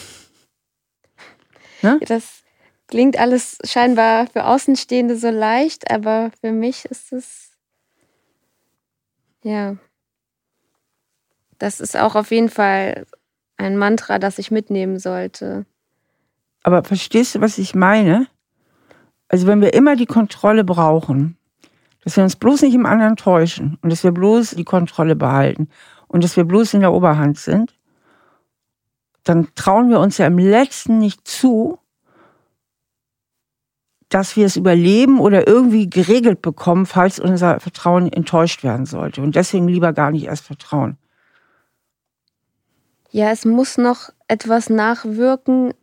[1.83, 1.99] Ne?
[2.05, 2.43] Das
[2.85, 7.57] klingt alles scheinbar für Außenstehende so leicht, aber für mich ist es,
[9.41, 9.77] ja,
[11.57, 13.07] das ist auch auf jeden Fall
[13.61, 15.65] ein Mantra, das ich mitnehmen sollte.
[16.63, 18.27] Aber verstehst du, was ich meine?
[19.27, 21.37] Also wenn wir immer die Kontrolle brauchen,
[22.03, 25.69] dass wir uns bloß nicht im anderen täuschen und dass wir bloß die Kontrolle behalten
[26.07, 27.73] und dass wir bloß in der Oberhand sind,
[29.23, 31.77] dann trauen wir uns ja im letzten nicht zu,
[34.09, 39.21] dass wir es überleben oder irgendwie geregelt bekommen, falls unser Vertrauen enttäuscht werden sollte.
[39.21, 40.97] Und deswegen lieber gar nicht erst vertrauen.
[43.13, 45.73] Ja, es muss noch etwas nachwirken,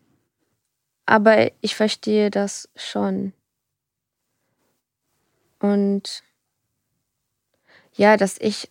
[1.05, 3.35] aber ich verstehe das schon.
[5.61, 6.22] Und
[7.93, 8.70] ja, dass ich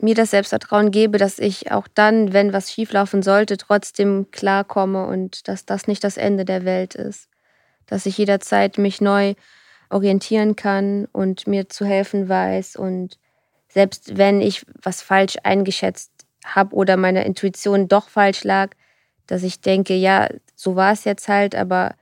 [0.00, 5.46] mir das Selbstvertrauen gebe, dass ich auch dann, wenn was schieflaufen sollte, trotzdem klarkomme und
[5.46, 7.28] dass das nicht das Ende der Welt ist.
[7.84, 9.34] Dass ich jederzeit mich neu
[9.90, 13.18] orientieren kann und mir zu helfen weiß und
[13.68, 16.15] selbst wenn ich was falsch eingeschätzt
[16.54, 18.70] habe oder meine Intuition doch falsch lag,
[19.26, 21.94] dass ich denke, ja, so war es jetzt halt, aber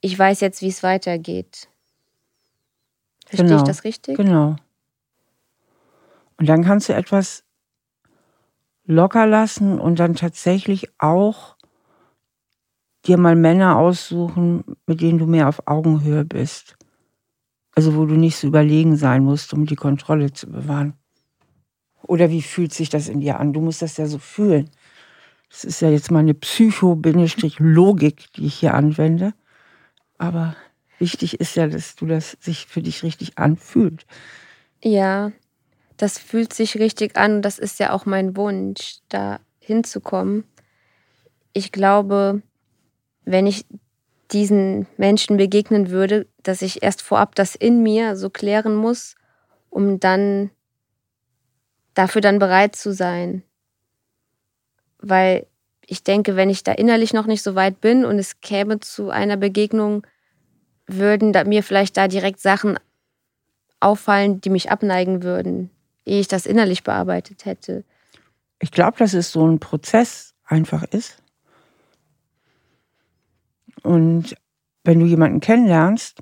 [0.00, 1.68] ich weiß jetzt, wie es weitergeht.
[3.26, 4.16] Verstehe genau, ich das richtig?
[4.16, 4.56] Genau.
[6.38, 7.44] Und dann kannst du etwas
[8.84, 11.56] locker lassen und dann tatsächlich auch
[13.04, 16.76] dir mal Männer aussuchen, mit denen du mehr auf Augenhöhe bist.
[17.74, 20.94] Also wo du nicht so überlegen sein musst, um die Kontrolle zu bewahren.
[22.02, 23.52] Oder wie fühlt sich das in dir an?
[23.52, 24.70] Du musst das ja so fühlen.
[25.50, 29.32] Das ist ja jetzt meine Psycho-Logik, die ich hier anwende.
[30.18, 30.56] Aber
[30.98, 34.06] wichtig ist ja, dass du das sich für dich richtig anfühlt.
[34.82, 35.32] Ja,
[35.96, 37.42] das fühlt sich richtig an.
[37.42, 40.44] Das ist ja auch mein Wunsch, da hinzukommen.
[41.52, 42.42] Ich glaube,
[43.24, 43.64] wenn ich
[44.32, 49.14] diesen Menschen begegnen würde, dass ich erst vorab das in mir so klären muss,
[49.70, 50.50] um dann
[51.96, 53.42] dafür dann bereit zu sein.
[54.98, 55.46] Weil
[55.84, 59.10] ich denke, wenn ich da innerlich noch nicht so weit bin und es käme zu
[59.10, 60.06] einer Begegnung,
[60.86, 62.78] würden mir vielleicht da direkt Sachen
[63.80, 65.70] auffallen, die mich abneigen würden,
[66.04, 67.84] ehe ich das innerlich bearbeitet hätte.
[68.58, 71.22] Ich glaube, dass es so ein Prozess einfach ist.
[73.82, 74.36] Und
[74.84, 76.20] wenn du jemanden kennenlernst,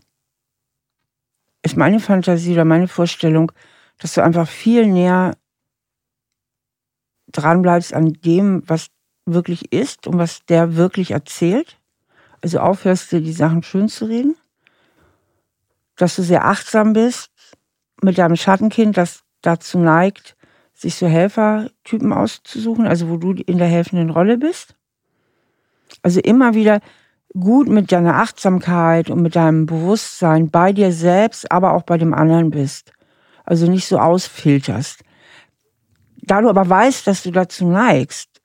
[1.63, 3.53] ist meine Fantasie oder meine Vorstellung,
[3.99, 5.37] dass du einfach viel näher
[7.35, 8.89] dranbleibst an dem, was
[9.27, 11.79] wirklich ist und was der wirklich erzählt.
[12.41, 14.37] Also aufhörst dir die Sachen schön zu reden.
[15.97, 17.31] Dass du sehr achtsam bist
[18.03, 20.37] mit deinem Schattenkind, das dazu neigt,
[20.75, 24.75] sich so Helfertypen auszusuchen, also wo du in der helfenden Rolle bist.
[26.03, 26.81] Also immer wieder
[27.33, 32.15] gut mit deiner Achtsamkeit und mit deinem Bewusstsein bei dir selbst, aber auch bei dem
[32.15, 32.93] anderen bist.
[33.45, 35.03] Also nicht so ausfilterst.
[36.27, 38.41] Da du aber weißt, dass du dazu neigst,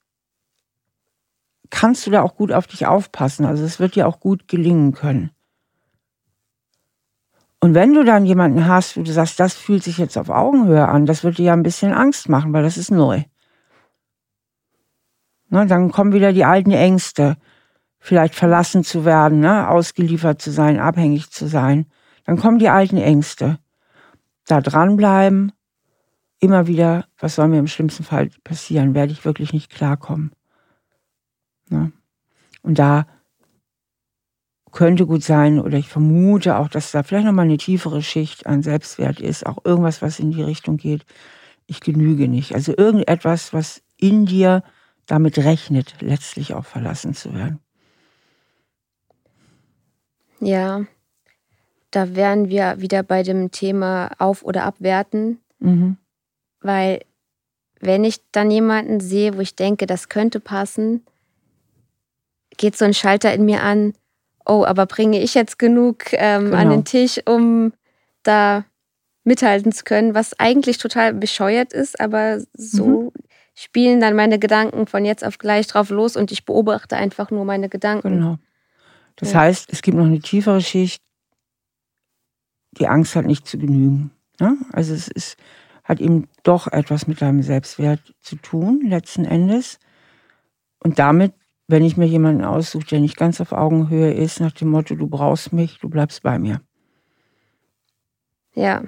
[1.70, 3.46] kannst du da auch gut auf dich aufpassen.
[3.46, 5.32] Also es wird dir auch gut gelingen können.
[7.62, 10.88] Und wenn du dann jemanden hast, wo du sagst, das fühlt sich jetzt auf Augenhöhe
[10.88, 13.24] an, das wird dir ja ein bisschen Angst machen, weil das ist neu.
[15.50, 17.38] Ne, dann kommen wieder die alten Ängste,
[17.98, 21.88] vielleicht verlassen zu werden, ne, ausgeliefert zu sein, abhängig zu sein.
[22.26, 23.60] Dann kommen die alten Ängste.
[24.46, 25.52] Da dranbleiben,
[26.40, 28.94] immer wieder, was soll mir im schlimmsten Fall passieren?
[28.94, 30.32] Werde ich wirklich nicht klarkommen?
[31.70, 31.92] Ne?
[32.62, 33.06] Und da
[34.72, 38.62] könnte gut sein oder ich vermute auch, dass da vielleicht nochmal eine tiefere Schicht an
[38.62, 41.06] Selbstwert ist, auch irgendwas, was in die Richtung geht,
[41.66, 42.54] ich genüge nicht.
[42.54, 44.64] Also irgendetwas, was in dir
[45.06, 47.60] damit rechnet, letztlich auch verlassen zu werden.
[50.40, 50.86] Ja,
[51.92, 55.98] da wären wir wieder bei dem Thema auf- oder abwerten, mhm.
[56.62, 57.02] Weil
[57.80, 61.06] wenn ich dann jemanden sehe, wo ich denke, das könnte passen,
[62.58, 63.94] geht so ein Schalter in mir an,
[64.46, 66.58] oh, aber bringe ich jetzt genug ähm, genau.
[66.58, 67.72] an den Tisch, um
[68.24, 68.66] da
[69.24, 73.12] mithalten zu können, was eigentlich total bescheuert ist, aber so mhm.
[73.54, 77.46] spielen dann meine Gedanken von jetzt auf gleich drauf los und ich beobachte einfach nur
[77.46, 78.10] meine Gedanken.
[78.10, 78.40] Genau.
[79.16, 79.42] Das ja.
[79.42, 81.02] heißt, es gibt noch eine tiefere Schicht,
[82.72, 84.12] die Angst hat nicht zu genügen.
[84.40, 84.56] Ja?
[84.72, 85.38] Also es ist,
[85.90, 89.80] hat eben doch etwas mit deinem Selbstwert zu tun, letzten Endes.
[90.80, 91.34] Und damit,
[91.68, 95.08] wenn ich mir jemanden aussuche, der nicht ganz auf Augenhöhe ist, nach dem Motto, du
[95.08, 96.62] brauchst mich, du bleibst bei mir.
[98.54, 98.84] Ja.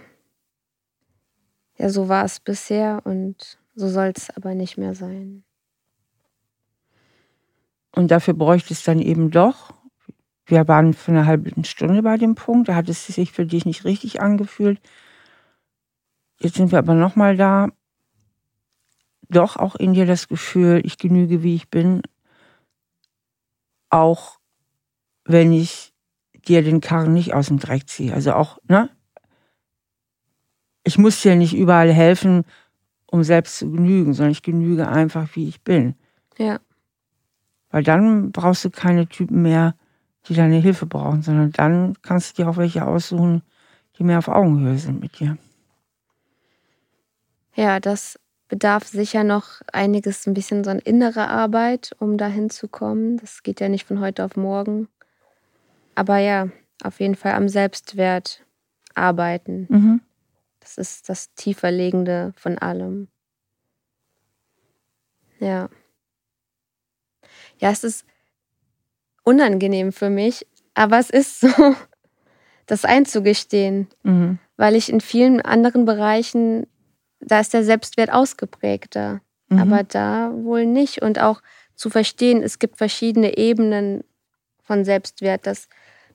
[1.78, 5.44] Ja, so war es bisher und so soll es aber nicht mehr sein.
[7.94, 9.74] Und dafür bräuchte es dann eben doch
[10.52, 13.66] wir waren für eine halbe Stunde bei dem Punkt, da hat es sich für dich
[13.66, 14.80] nicht richtig angefühlt.
[16.42, 17.70] Jetzt sind wir aber nochmal da.
[19.30, 22.02] Doch auch in dir das Gefühl, ich genüge, wie ich bin.
[23.92, 24.40] Auch
[25.24, 25.94] wenn ich
[26.48, 28.12] dir den Karren nicht aus dem Dreck ziehe.
[28.12, 28.90] Also auch, ne?
[30.84, 32.44] Ich muss dir nicht überall helfen,
[33.06, 35.94] um selbst zu genügen, sondern ich genüge einfach, wie ich bin.
[36.40, 36.60] Ja.
[37.70, 39.76] Weil dann brauchst du keine Typen mehr,
[40.28, 43.44] die deine Hilfe brauchen, sondern dann kannst du dir auch welche aussuchen,
[44.00, 45.38] die mehr auf Augenhöhe sind mit dir.
[47.56, 52.68] Ja, das bedarf sicher noch einiges, ein bisschen so eine innere Arbeit, um dahin zu
[52.68, 53.18] kommen.
[53.18, 54.88] Das geht ja nicht von heute auf morgen.
[55.96, 56.50] Aber ja,
[56.84, 58.46] auf jeden Fall am Selbstwert
[58.94, 59.68] arbeiten.
[59.70, 60.02] Mhm.
[60.60, 63.08] Das ist das tieferlegende von allem.
[65.40, 65.70] Ja.
[67.58, 68.06] Ja, es ist
[69.24, 71.48] unangenehm für mich, aber es ist so,
[72.66, 74.40] das einzugestehen, mhm.
[74.58, 76.68] weil ich in vielen anderen Bereichen,
[77.22, 79.60] da ist der Selbstwert ausgeprägter, mhm.
[79.60, 81.02] aber da wohl nicht.
[81.02, 81.42] Und auch
[81.76, 84.04] zu verstehen, es gibt verschiedene Ebenen
[84.64, 85.68] von Selbstwert, dass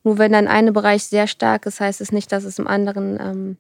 [0.03, 3.19] nur wenn dann ein Bereich sehr stark ist, heißt es nicht, dass es im anderen
[3.21, 3.57] ähm,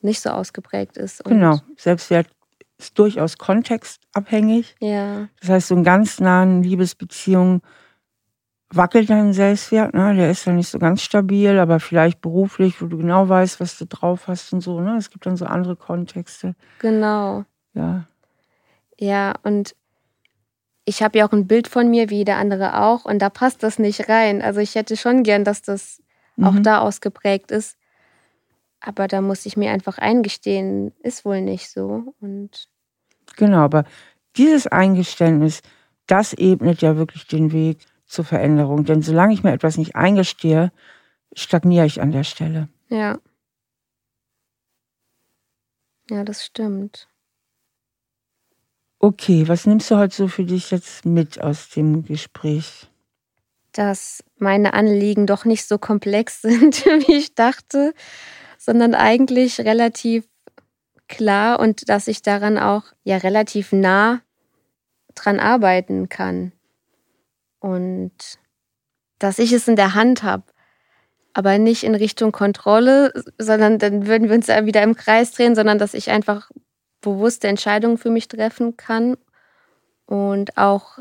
[0.00, 1.24] nicht so ausgeprägt ist.
[1.24, 2.26] Und genau, Selbstwert
[2.78, 4.74] ist durchaus kontextabhängig.
[4.80, 5.28] Ja.
[5.40, 7.62] Das heißt, so in ganz nahen Liebesbeziehungen
[8.70, 10.14] wackelt dein Selbstwert, ne?
[10.14, 13.78] Der ist ja nicht so ganz stabil, aber vielleicht beruflich, wo du genau weißt, was
[13.78, 14.96] du drauf hast und so, ne?
[14.96, 16.54] Es gibt dann so andere Kontexte.
[16.80, 17.44] Genau.
[17.74, 18.04] Ja.
[18.98, 19.74] Ja, und
[20.84, 23.62] ich habe ja auch ein Bild von mir, wie jeder andere auch, und da passt
[23.62, 24.42] das nicht rein.
[24.42, 26.02] Also ich hätte schon gern, dass das
[26.36, 26.44] mhm.
[26.44, 27.76] auch da ausgeprägt ist.
[28.80, 32.14] Aber da muss ich mir einfach eingestehen, ist wohl nicht so.
[32.20, 32.68] Und
[33.36, 33.84] genau, aber
[34.36, 35.62] dieses Eingeständnis,
[36.06, 37.78] das ebnet ja wirklich den Weg
[38.14, 38.84] zur Veränderung.
[38.84, 40.72] Denn solange ich mir etwas nicht eingestehe,
[41.34, 42.68] stagniere ich an der Stelle.
[42.88, 43.18] Ja.
[46.10, 47.08] Ja, das stimmt.
[48.98, 52.88] Okay, was nimmst du heute so für dich jetzt mit aus dem Gespräch?
[53.72, 57.92] Dass meine Anliegen doch nicht so komplex sind, wie ich dachte,
[58.58, 60.26] sondern eigentlich relativ
[61.08, 64.22] klar und dass ich daran auch ja relativ nah
[65.14, 66.52] dran arbeiten kann
[67.64, 68.12] und
[69.18, 70.44] dass ich es in der Hand habe.
[71.32, 75.54] Aber nicht in Richtung Kontrolle, sondern dann würden wir uns ja wieder im Kreis drehen,
[75.54, 76.50] sondern dass ich einfach
[77.00, 79.16] bewusste Entscheidungen für mich treffen kann
[80.04, 80.98] und auch,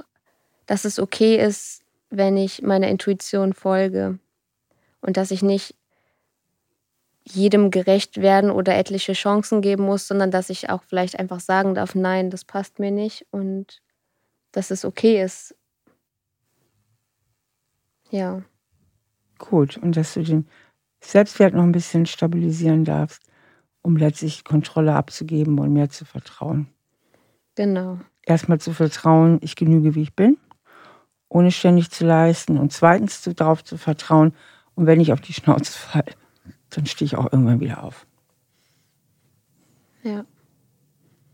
[0.65, 4.17] dass es okay ist, wenn ich meiner Intuition folge
[5.01, 5.75] und dass ich nicht
[7.25, 11.75] jedem gerecht werden oder etliche Chancen geben muss, sondern dass ich auch vielleicht einfach sagen
[11.75, 13.81] darf, nein, das passt mir nicht und
[14.53, 15.55] dass es okay ist,
[18.13, 18.43] ja.
[19.39, 19.77] Gut.
[19.77, 20.47] Und dass du den
[21.01, 23.23] Selbstwert noch ein bisschen stabilisieren darfst,
[23.81, 26.67] um letztlich Kontrolle abzugeben und mehr zu vertrauen.
[27.55, 27.99] Genau.
[28.25, 30.37] Erstmal zu vertrauen, ich genüge, wie ich bin,
[31.27, 32.57] ohne ständig zu leisten.
[32.57, 34.33] Und zweitens darauf zu vertrauen,
[34.75, 36.13] und wenn ich auf die Schnauze falle,
[36.69, 38.05] dann stehe ich auch irgendwann wieder auf.
[40.03, 40.23] Ja.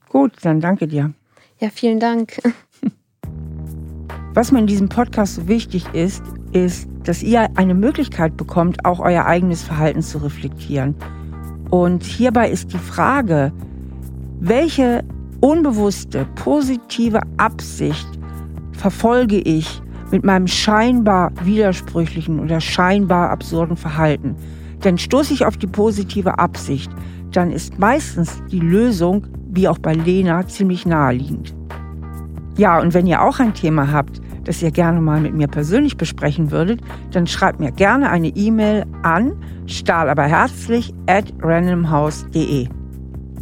[0.07, 1.13] Gut, dann danke dir.
[1.59, 2.41] Ja, vielen Dank.
[4.33, 6.23] Was mir in diesem Podcast so wichtig ist,
[6.53, 10.95] ist, dass ihr eine Möglichkeit bekommt, auch euer eigenes Verhalten zu reflektieren.
[11.69, 13.51] Und hierbei ist die Frage,
[14.39, 15.03] welche
[15.41, 18.07] unbewusste, positive Absicht
[18.73, 19.81] verfolge ich
[20.11, 24.35] mit meinem scheinbar widersprüchlichen oder scheinbar absurden Verhalten?
[24.83, 26.91] Denn stoße ich auf die positive Absicht,
[27.31, 31.53] dann ist meistens die Lösung, wie auch bei Lena, ziemlich naheliegend.
[32.57, 35.97] Ja, und wenn ihr auch ein Thema habt, das ihr gerne mal mit mir persönlich
[35.97, 36.81] besprechen würdet,
[37.11, 39.33] dann schreibt mir gerne eine E-Mail an
[39.65, 42.67] stahlaberherzlich at randomhouse.de.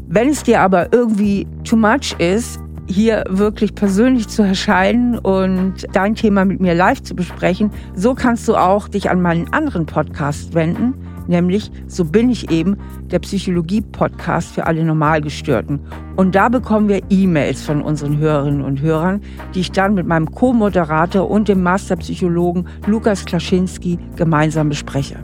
[0.10, 6.16] Wenn es dir aber irgendwie too much ist, hier wirklich persönlich zu erscheinen und dein
[6.16, 7.72] Thema mit mir live zu besprechen.
[7.94, 10.94] So kannst du auch dich an meinen anderen Podcast wenden,
[11.28, 12.78] nämlich So bin ich eben,
[13.12, 15.80] der Psychologie-Podcast für alle Normalgestörten.
[16.16, 19.22] Und da bekommen wir E-Mails von unseren Hörerinnen und Hörern,
[19.54, 25.18] die ich dann mit meinem Co-Moderator und dem Masterpsychologen Lukas Klaschinski gemeinsam bespreche.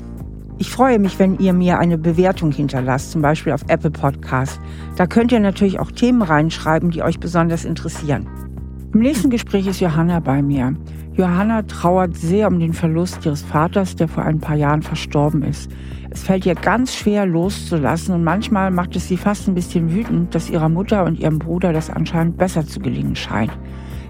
[0.59, 4.59] Ich freue mich, wenn ihr mir eine Bewertung hinterlasst, zum Beispiel auf Apple Podcast.
[4.95, 8.27] Da könnt ihr natürlich auch Themen reinschreiben, die euch besonders interessieren.
[8.93, 10.75] Im nächsten Gespräch ist Johanna bei mir.
[11.15, 15.69] Johanna trauert sehr um den Verlust ihres Vaters, der vor ein paar Jahren verstorben ist.
[16.09, 20.33] Es fällt ihr ganz schwer loszulassen und manchmal macht es sie fast ein bisschen wütend,
[20.33, 23.51] dass ihrer Mutter und ihrem Bruder das anscheinend besser zu gelingen scheint.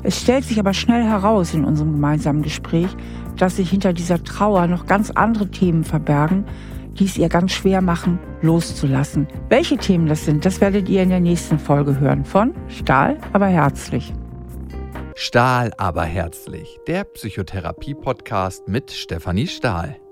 [0.03, 2.89] Es stellt sich aber schnell heraus in unserem gemeinsamen Gespräch,
[3.37, 6.45] dass sich hinter dieser Trauer noch ganz andere Themen verbergen,
[6.99, 9.27] die es ihr ganz schwer machen, loszulassen.
[9.49, 13.47] Welche Themen das sind, das werdet ihr in der nächsten Folge hören von Stahl, aber
[13.47, 14.13] herzlich.
[15.16, 20.02] Stahl, aber herzlich, der Psychotherapie-Podcast mit Stefanie Stahl.